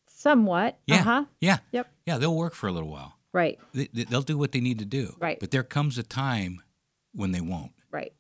Somewhat. 0.09 0.79
Yeah. 0.87 0.97
Uh 0.97 1.03
huh. 1.03 1.25
Yeah. 1.41 1.59
Yep. 1.73 1.89
Yeah, 2.07 2.19
they'll 2.19 2.35
work 2.37 2.55
for 2.55 2.67
a 2.69 2.73
little 2.73 2.89
while. 2.91 3.15
Right. 3.33 3.59
They, 3.75 3.89
they- 3.93 4.05
they'll 4.05 4.23
do 4.23 4.39
what 4.39 4.53
they 4.53 4.61
need 4.61 4.79
to 4.81 4.85
do. 4.85 5.15
Right. 5.21 5.39
But 5.39 5.51
there 5.51 5.63
comes 5.63 5.99
a 5.99 6.03
time 6.03 6.63
when 7.13 7.31
they 7.33 7.41
won't. 7.41 7.73
Right. 7.91 8.13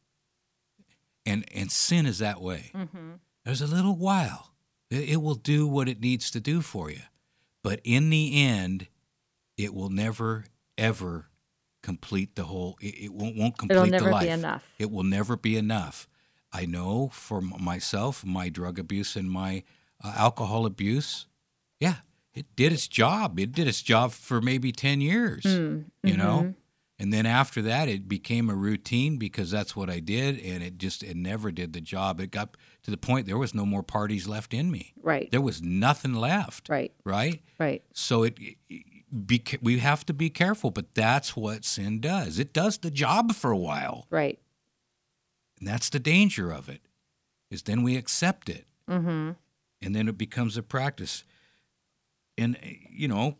And, 1.24 1.44
and 1.54 1.72
sin 1.72 2.06
is 2.06 2.18
that 2.18 2.40
way. 2.40 2.70
Mm-hmm. 2.74 3.12
There's 3.46 3.62
a 3.62 3.66
little 3.68 3.94
while. 3.96 4.50
It, 4.90 5.22
will 5.22 5.36
do 5.36 5.66
what 5.66 5.88
it 5.88 6.00
needs 6.00 6.30
to 6.32 6.40
do 6.40 6.60
for 6.60 6.90
you. 6.90 7.00
But 7.62 7.80
in 7.84 8.10
the 8.10 8.42
end, 8.44 8.88
it 9.56 9.72
will 9.72 9.88
never, 9.88 10.44
ever 10.76 11.26
complete 11.82 12.34
the 12.34 12.44
whole, 12.44 12.76
it, 12.80 13.04
it 13.04 13.12
won't, 13.12 13.36
won't 13.36 13.56
complete 13.56 13.76
It'll 13.76 13.86
never 13.90 14.04
the 14.04 14.10
be 14.10 14.14
life. 14.14 14.28
enough. 14.30 14.64
It 14.78 14.90
will 14.90 15.04
never 15.04 15.36
be 15.36 15.56
enough. 15.56 16.08
I 16.52 16.66
know 16.66 17.08
for 17.12 17.40
myself, 17.40 18.24
my 18.24 18.48
drug 18.48 18.78
abuse 18.80 19.14
and 19.16 19.30
my 19.30 19.62
uh, 20.02 20.12
alcohol 20.16 20.66
abuse, 20.66 21.26
yeah, 21.78 21.96
it 22.34 22.46
did 22.56 22.72
its 22.72 22.88
job. 22.88 23.38
It 23.38 23.52
did 23.52 23.68
its 23.68 23.82
job 23.82 24.10
for 24.12 24.40
maybe 24.40 24.72
10 24.72 25.00
years, 25.00 25.44
Hmm. 25.44 25.82
you 26.02 26.16
know? 26.16 26.54
And 26.98 27.12
then 27.12 27.26
after 27.26 27.60
that, 27.62 27.88
it 27.88 28.08
became 28.08 28.48
a 28.48 28.54
routine 28.54 29.18
because 29.18 29.50
that's 29.50 29.76
what 29.76 29.90
I 29.90 30.00
did. 30.00 30.40
And 30.40 30.62
it 30.62 30.78
just, 30.78 31.02
it 31.02 31.14
never 31.14 31.52
did 31.52 31.74
the 31.74 31.80
job. 31.82 32.20
It 32.20 32.30
got 32.30 32.56
to 32.84 32.90
the 32.90 32.96
point 32.96 33.26
there 33.26 33.36
was 33.36 33.54
no 33.54 33.66
more 33.66 33.82
parties 33.82 34.26
left 34.26 34.54
in 34.54 34.70
me. 34.70 34.94
Right. 35.02 35.30
There 35.30 35.42
was 35.42 35.60
nothing 35.60 36.14
left. 36.14 36.70
Right. 36.70 36.92
Right? 37.04 37.42
Right. 37.58 37.82
So 37.92 38.22
it, 38.22 38.38
be, 39.26 39.44
we 39.60 39.78
have 39.78 40.06
to 40.06 40.14
be 40.14 40.30
careful, 40.30 40.70
but 40.70 40.94
that's 40.94 41.36
what 41.36 41.66
sin 41.66 42.00
does. 42.00 42.38
It 42.38 42.54
does 42.54 42.78
the 42.78 42.90
job 42.90 43.34
for 43.34 43.50
a 43.50 43.58
while. 43.58 44.06
Right. 44.08 44.38
And 45.58 45.68
that's 45.68 45.90
the 45.90 46.00
danger 46.00 46.50
of 46.50 46.68
it, 46.68 46.80
is 47.50 47.64
then 47.64 47.82
we 47.82 47.96
accept 47.96 48.48
it. 48.48 48.66
Mm-hmm. 48.88 49.32
And 49.82 49.94
then 49.94 50.08
it 50.08 50.16
becomes 50.16 50.56
a 50.56 50.62
practice. 50.62 51.24
And, 52.38 52.58
you 52.90 53.06
know, 53.06 53.36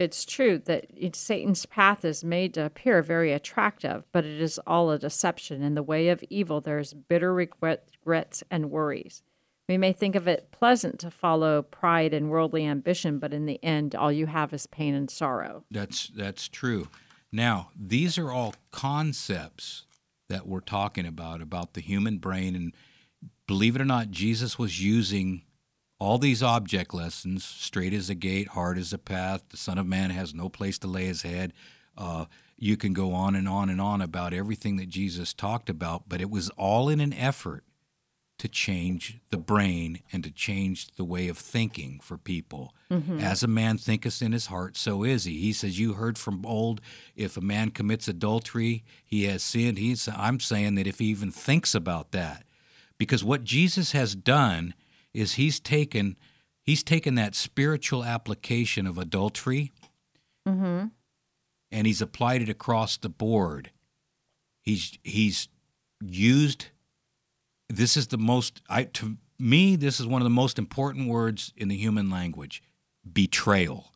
It's 0.00 0.24
true 0.24 0.58
that 0.64 0.86
Satan's 1.14 1.66
path 1.66 2.06
is 2.06 2.24
made 2.24 2.54
to 2.54 2.64
appear 2.64 3.02
very 3.02 3.32
attractive, 3.32 4.04
but 4.12 4.24
it 4.24 4.40
is 4.40 4.58
all 4.66 4.90
a 4.90 4.98
deception. 4.98 5.62
In 5.62 5.74
the 5.74 5.82
way 5.82 6.08
of 6.08 6.24
evil, 6.30 6.62
there 6.62 6.78
is 6.78 6.94
bitter 6.94 7.34
regret, 7.34 7.86
regrets 8.00 8.42
and 8.50 8.70
worries. 8.70 9.22
We 9.68 9.76
may 9.76 9.92
think 9.92 10.16
of 10.16 10.26
it 10.26 10.50
pleasant 10.50 10.98
to 11.00 11.10
follow 11.10 11.60
pride 11.60 12.14
and 12.14 12.30
worldly 12.30 12.64
ambition, 12.64 13.18
but 13.18 13.34
in 13.34 13.44
the 13.44 13.62
end, 13.62 13.94
all 13.94 14.10
you 14.10 14.26
have 14.26 14.54
is 14.54 14.66
pain 14.66 14.94
and 14.94 15.10
sorrow. 15.10 15.64
That's 15.70 16.08
that's 16.08 16.48
true. 16.48 16.88
Now, 17.30 17.68
these 17.78 18.16
are 18.16 18.32
all 18.32 18.54
concepts 18.72 19.84
that 20.28 20.46
we're 20.46 20.60
talking 20.60 21.06
about 21.06 21.42
about 21.42 21.74
the 21.74 21.82
human 21.82 22.16
brain 22.16 22.56
and 22.56 22.72
believe 23.46 23.76
it 23.76 23.82
or 23.82 23.84
not, 23.84 24.10
Jesus 24.10 24.58
was 24.58 24.82
using 24.82 25.42
all 26.00 26.18
these 26.18 26.42
object 26.42 26.94
lessons, 26.94 27.44
straight 27.44 27.92
as 27.92 28.08
a 28.10 28.14
gate, 28.14 28.48
hard 28.48 28.78
as 28.78 28.92
a 28.92 28.98
path, 28.98 29.44
the 29.50 29.56
Son 29.56 29.78
of 29.78 29.86
Man 29.86 30.10
has 30.10 30.34
no 30.34 30.48
place 30.48 30.78
to 30.78 30.88
lay 30.88 31.04
his 31.04 31.22
head. 31.22 31.52
Uh, 31.96 32.24
you 32.58 32.76
can 32.76 32.94
go 32.94 33.12
on 33.12 33.36
and 33.36 33.46
on 33.46 33.68
and 33.68 33.80
on 33.80 34.00
about 34.00 34.32
everything 34.32 34.76
that 34.76 34.88
Jesus 34.88 35.34
talked 35.34 35.68
about, 35.68 36.08
but 36.08 36.20
it 36.20 36.30
was 36.30 36.48
all 36.50 36.88
in 36.88 37.00
an 37.00 37.12
effort 37.12 37.64
to 38.38 38.48
change 38.48 39.18
the 39.28 39.36
brain 39.36 40.00
and 40.10 40.24
to 40.24 40.30
change 40.30 40.88
the 40.96 41.04
way 41.04 41.28
of 41.28 41.36
thinking 41.36 42.00
for 42.02 42.16
people. 42.16 42.72
As 43.20 43.42
a 43.42 43.46
man 43.46 43.76
thinketh 43.76 44.22
in 44.22 44.32
his 44.32 44.46
heart, 44.46 44.78
so 44.78 45.04
is 45.04 45.24
he. 45.24 45.38
He 45.38 45.52
says, 45.52 45.78
You 45.78 45.92
heard 45.92 46.16
from 46.16 46.44
old, 46.46 46.80
if 47.14 47.36
a 47.36 47.42
man 47.42 47.70
commits 47.70 48.08
adultery, 48.08 48.82
he 49.04 49.24
has 49.24 49.42
sinned. 49.42 49.76
He's, 49.76 50.08
I'm 50.08 50.40
saying 50.40 50.76
that 50.76 50.86
if 50.86 50.98
he 50.98 51.06
even 51.06 51.30
thinks 51.30 51.74
about 51.74 52.12
that, 52.12 52.44
because 52.96 53.22
what 53.22 53.44
Jesus 53.44 53.92
has 53.92 54.14
done 54.14 54.74
is 55.12 55.34
he's 55.34 55.60
taken 55.60 56.16
he's 56.62 56.82
taken 56.82 57.14
that 57.16 57.34
spiritual 57.34 58.04
application 58.04 58.86
of 58.86 58.98
adultery 58.98 59.72
mm-hmm. 60.46 60.86
and 61.70 61.86
he's 61.86 62.02
applied 62.02 62.42
it 62.42 62.48
across 62.48 62.96
the 62.96 63.08
board. 63.08 63.70
He's 64.62 64.98
he's 65.02 65.48
used 66.00 66.66
this 67.68 67.96
is 67.96 68.08
the 68.08 68.18
most 68.18 68.62
I 68.68 68.84
to 68.84 69.16
me 69.38 69.76
this 69.76 70.00
is 70.00 70.06
one 70.06 70.20
of 70.20 70.24
the 70.24 70.30
most 70.30 70.58
important 70.58 71.08
words 71.08 71.52
in 71.56 71.68
the 71.68 71.76
human 71.76 72.10
language 72.10 72.62
betrayal 73.10 73.92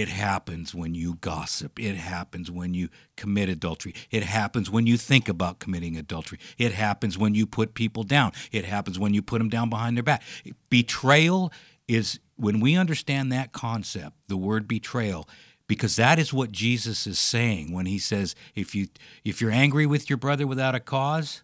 It- 0.00 0.08
happens 0.08 0.74
when 0.74 0.94
you 0.94 1.16
gossip. 1.16 1.78
It 1.80 1.96
happens 1.96 2.50
when 2.50 2.74
you 2.74 2.88
commit 3.16 3.48
adultery. 3.48 3.94
It 4.10 4.22
happens 4.22 4.70
when 4.70 4.86
you 4.86 4.96
think 4.96 5.28
about 5.28 5.58
committing 5.58 5.96
adultery. 5.96 6.38
It 6.58 6.72
happens 6.72 7.18
when 7.18 7.34
you 7.34 7.46
put 7.46 7.74
people 7.74 8.02
down. 8.02 8.32
It 8.50 8.64
happens 8.64 8.98
when 8.98 9.14
you 9.14 9.22
put 9.22 9.38
them 9.38 9.48
down 9.48 9.68
behind 9.68 9.96
their 9.96 10.02
back. 10.02 10.22
Betrayal 10.70 11.52
is 11.88 12.20
when 12.36 12.60
we 12.60 12.76
understand 12.76 13.30
that 13.32 13.52
concept 13.52 14.16
the 14.28 14.36
word 14.36 14.66
betrayal 14.66 15.28
because 15.66 15.96
that 15.96 16.18
is 16.18 16.32
what 16.32 16.52
Jesus 16.52 17.06
is 17.06 17.18
saying 17.18 17.72
when 17.72 17.86
he 17.86 17.98
says 17.98 18.34
if 18.54 18.74
you 18.74 18.88
if 19.24 19.40
you're 19.40 19.50
angry 19.50 19.86
with 19.86 20.10
your 20.10 20.16
brother 20.16 20.46
without 20.46 20.74
a 20.74 20.80
cause 20.80 21.42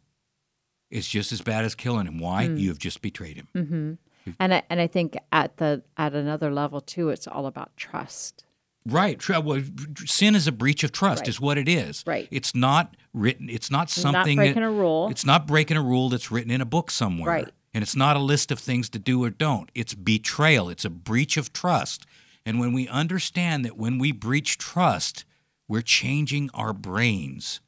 it's 0.90 1.08
just 1.08 1.32
as 1.32 1.42
bad 1.42 1.66
as 1.66 1.74
killing 1.74 2.06
him. 2.06 2.18
Why? 2.18 2.46
Mm. 2.46 2.58
You 2.58 2.68
have 2.68 2.78
just 2.78 3.02
betrayed 3.02 3.37
him 3.37 3.48
mm-hmm. 3.54 3.92
Mm-hmm. 4.28 4.42
And 4.42 4.54
I, 4.54 4.62
and 4.70 4.80
I 4.80 4.86
think 4.86 5.16
at 5.32 5.56
the 5.58 5.82
at 5.96 6.14
another 6.14 6.50
level 6.52 6.80
too, 6.80 7.08
it's 7.10 7.26
all 7.26 7.46
about 7.46 7.76
trust. 7.76 8.44
right 8.86 9.18
uh, 9.30 9.40
well, 9.44 9.62
sin 10.06 10.34
is 10.34 10.46
a 10.46 10.52
breach 10.52 10.82
of 10.84 10.92
trust 10.92 11.20
Right. 11.22 11.28
is 11.28 11.40
what 11.40 11.58
it 11.58 11.68
is 11.68 12.02
Right. 12.06 12.28
it's 12.30 12.54
not 12.54 12.96
written 13.12 13.50
it's 13.50 13.70
not 13.70 13.90
something 13.90 14.36
breaking 14.36 14.62
that, 14.62 14.68
a 14.68 14.70
rule. 14.70 15.08
it's 15.10 15.26
not 15.26 15.46
breaking 15.46 15.76
a 15.76 15.82
rule 15.82 16.08
that's 16.08 16.30
written 16.30 16.50
in 16.50 16.60
a 16.60 16.64
book 16.76 16.90
somewhere 16.90 17.28
Right. 17.30 17.48
and 17.74 17.82
it's 17.82 17.96
not 17.96 18.16
a 18.16 18.20
list 18.20 18.50
of 18.50 18.58
things 18.58 18.88
to 18.90 18.98
do 18.98 19.22
or 19.24 19.30
don't 19.30 19.68
it's 19.74 19.94
betrayal 19.94 20.70
it's 20.70 20.84
a 20.86 20.90
breach 20.90 21.36
of 21.36 21.52
trust 21.52 22.06
and 22.46 22.58
when 22.60 22.72
we 22.72 22.88
understand 22.88 23.64
that 23.64 23.76
when 23.76 23.98
we 23.98 24.10
breach 24.12 24.56
trust 24.56 25.24
we're 25.66 25.82
changing 25.82 26.48
our 26.54 26.72
brains 26.72 27.60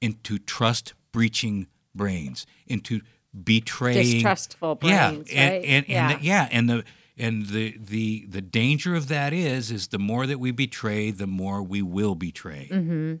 into 0.00 0.38
trust 0.38 0.94
breaching 1.10 1.66
brains 1.94 2.46
into 2.66 3.00
betraying 3.44 4.14
Distrustful 4.14 4.78
yeah 4.82 5.08
and, 5.10 5.18
right? 5.18 5.28
and, 5.34 5.64
and 5.64 5.88
Yeah. 5.88 6.16
the- 6.16 6.22
yeah 6.24 6.48
and 6.50 6.68
the 6.68 6.84
and 7.16 7.46
the, 7.46 7.76
the 7.78 8.26
the 8.28 8.40
danger 8.40 8.94
of 8.94 9.08
that 9.08 9.32
is 9.32 9.70
is 9.70 9.88
the 9.88 9.98
more 9.98 10.26
that 10.26 10.38
we 10.40 10.50
betray 10.50 11.10
the 11.10 11.26
more 11.26 11.62
we 11.62 11.80
will 11.82 12.14
betray 12.14 12.68
Mm-hmm. 12.72 13.16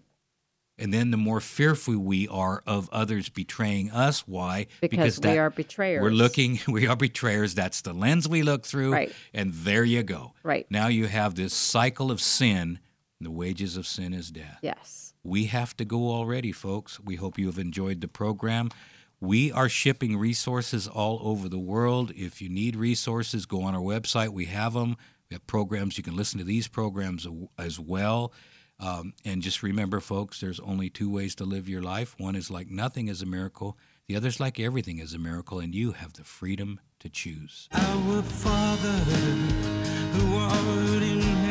and 0.78 0.94
then 0.94 1.10
the 1.10 1.16
more 1.16 1.40
fearful 1.40 1.96
we 1.98 2.26
are 2.28 2.62
of 2.66 2.88
others 2.90 3.28
betraying 3.28 3.90
us 3.92 4.26
why 4.26 4.66
Because 4.80 5.18
we 5.18 5.22
that- 5.28 5.38
are 5.38 5.50
betrayers. 5.50 6.02
we're 6.02 6.10
looking 6.10 6.58
we 6.68 6.86
are 6.88 6.96
betrayers 6.96 7.54
that's 7.54 7.82
the 7.82 7.92
lens 7.92 8.28
we 8.28 8.42
look 8.42 8.64
through 8.66 8.92
Right. 8.92 9.12
and 9.32 9.52
there 9.52 9.84
you 9.84 10.02
go 10.02 10.32
Right. 10.42 10.66
now 10.70 10.88
you 10.88 11.06
have 11.06 11.36
this 11.36 11.54
cycle 11.54 12.10
of 12.10 12.20
sin 12.20 12.80
the 13.20 13.30
wages 13.30 13.76
of 13.76 13.86
sin 13.86 14.12
is 14.14 14.30
death 14.32 14.58
Yes. 14.62 15.14
we 15.22 15.44
have 15.44 15.76
to 15.76 15.84
go 15.84 16.08
already, 16.10 16.50
folks. 16.52 16.98
We 16.98 17.16
hope 17.16 17.38
you 17.38 17.46
have 17.46 17.58
enjoyed 17.58 18.00
the 18.00 18.08
program. 18.08 18.70
We 19.20 19.52
are 19.52 19.68
shipping 19.68 20.16
resources 20.16 20.88
all 20.88 21.20
over 21.22 21.48
the 21.48 21.58
world. 21.58 22.10
If 22.16 22.40
you 22.40 22.48
need 22.48 22.74
resources, 22.74 23.44
go 23.44 23.62
on 23.62 23.74
our 23.74 23.80
website. 23.82 24.30
We 24.30 24.46
have 24.46 24.72
them. 24.72 24.96
We 25.28 25.34
have 25.34 25.46
programs. 25.46 25.98
You 25.98 26.04
can 26.04 26.16
listen 26.16 26.38
to 26.38 26.44
these 26.44 26.68
programs 26.68 27.26
as 27.58 27.78
well. 27.78 28.32
Um, 28.78 29.12
and 29.26 29.42
just 29.42 29.62
remember, 29.62 30.00
folks, 30.00 30.40
there's 30.40 30.58
only 30.60 30.88
two 30.88 31.10
ways 31.10 31.34
to 31.34 31.44
live 31.44 31.68
your 31.68 31.82
life. 31.82 32.14
One 32.18 32.34
is 32.34 32.50
like 32.50 32.70
nothing 32.70 33.08
is 33.08 33.20
a 33.20 33.26
miracle. 33.26 33.76
The 34.08 34.16
other 34.16 34.28
is 34.28 34.40
like 34.40 34.58
everything 34.58 34.98
is 34.98 35.12
a 35.12 35.18
miracle, 35.18 35.60
and 35.60 35.74
you 35.74 35.92
have 35.92 36.14
the 36.14 36.24
freedom 36.24 36.80
to 37.00 37.08
choose. 37.10 37.68
Our 37.72 38.22
Father, 38.22 38.88
who 38.88 40.36
art 40.36 41.02
in 41.02 41.20
heaven, 41.20 41.49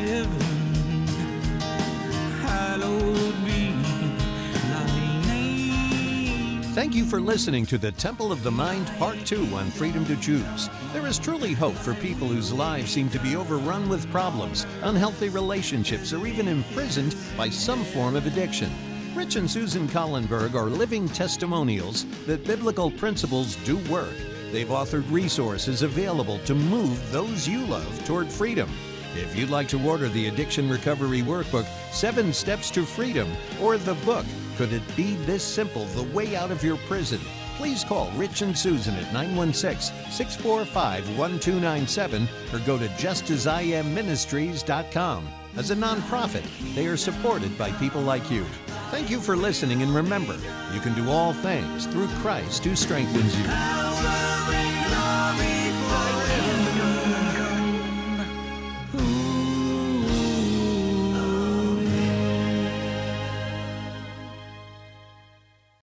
Thank 6.80 6.96
you 6.96 7.04
for 7.04 7.20
listening 7.20 7.66
to 7.66 7.78
the 7.78 7.92
Temple 7.92 8.32
of 8.32 8.42
the 8.42 8.52
Mind 8.52 8.88
Part 8.98 9.26
2 9.26 9.54
on 9.54 9.70
Freedom 9.70 10.06
to 10.06 10.16
Choose. 10.16 10.70
There 10.94 11.08
is 11.08 11.20
truly 11.20 11.52
hope 11.52 11.76
for 11.76 11.94
people 11.94 12.30
whose 12.30 12.54
lives 12.54 12.90
seem 12.90 13.10
to 13.10 13.20
be 13.20 13.36
overrun 13.36 13.90
with 13.90 14.10
problems, 14.14 14.66
unhealthy 14.82 15.28
relationships, 15.28 16.14
or 16.14 16.26
even 16.26 16.48
imprisoned 16.48 17.18
by 17.36 17.50
some 17.50 17.84
form 17.84 18.16
of 18.16 18.28
addiction. 18.28 18.72
Rich 19.14 19.36
and 19.36 19.52
Susan 19.52 19.90
Collenberg 19.90 20.54
are 20.54 20.70
living 20.70 21.10
testimonials 21.10 22.06
that 22.26 22.48
biblical 22.48 22.92
principles 22.92 23.58
do 23.66 23.76
work. 23.92 24.16
They've 24.54 24.66
authored 24.66 25.12
resources 25.12 25.82
available 25.82 26.40
to 26.46 26.56
move 26.56 27.12
those 27.12 27.46
you 27.46 27.66
love 27.66 28.06
toward 28.06 28.32
freedom. 28.32 28.70
If 29.16 29.36
you'd 29.36 29.50
like 29.50 29.68
to 29.70 29.86
order 29.86 30.08
the 30.08 30.28
Addiction 30.28 30.70
Recovery 30.70 31.24
Workbook, 31.24 31.68
Seven 31.92 32.32
Steps 32.32 32.72
to 32.72 32.86
Freedom, 32.86 33.28
or 33.62 33.78
the 33.78 33.96
book, 33.96 34.26
Could 34.60 34.74
It 34.74 34.84
Be 34.98 35.16
This 35.16 35.42
Simple 35.42 35.86
The 35.86 36.04
Way 36.14 36.36
Out 36.36 36.52
of 36.52 36.62
Your 36.66 36.76
Prison? 36.80 37.22
Please 37.56 37.86
call 37.86 38.12
Rich 38.18 38.42
and 38.42 38.58
Susan 38.58 38.94
at 38.96 39.14
916 39.14 39.96
645 40.12 41.18
1297 41.18 42.28
or 42.52 42.60
go 42.66 42.78
to 42.78 42.90
justasiamministries.com. 42.90 45.30
As 45.56 45.72
a 45.72 45.78
nonprofit, 45.78 46.44
they 46.76 46.88
are 46.88 46.98
supported 46.98 47.58
by 47.58 47.72
people 47.72 48.02
like 48.02 48.30
you. 48.30 48.44
Thank 48.92 49.10
you 49.10 49.22
for 49.22 49.38
listening, 49.38 49.82
and 49.82 49.96
remember, 49.96 50.38
you 50.74 50.82
can 50.82 50.94
do 50.94 51.10
all 51.10 51.32
things 51.32 51.86
through 51.86 52.10
Christ 52.20 52.66
who 52.66 52.76
strengthens 52.76 53.40
you. 53.40 53.46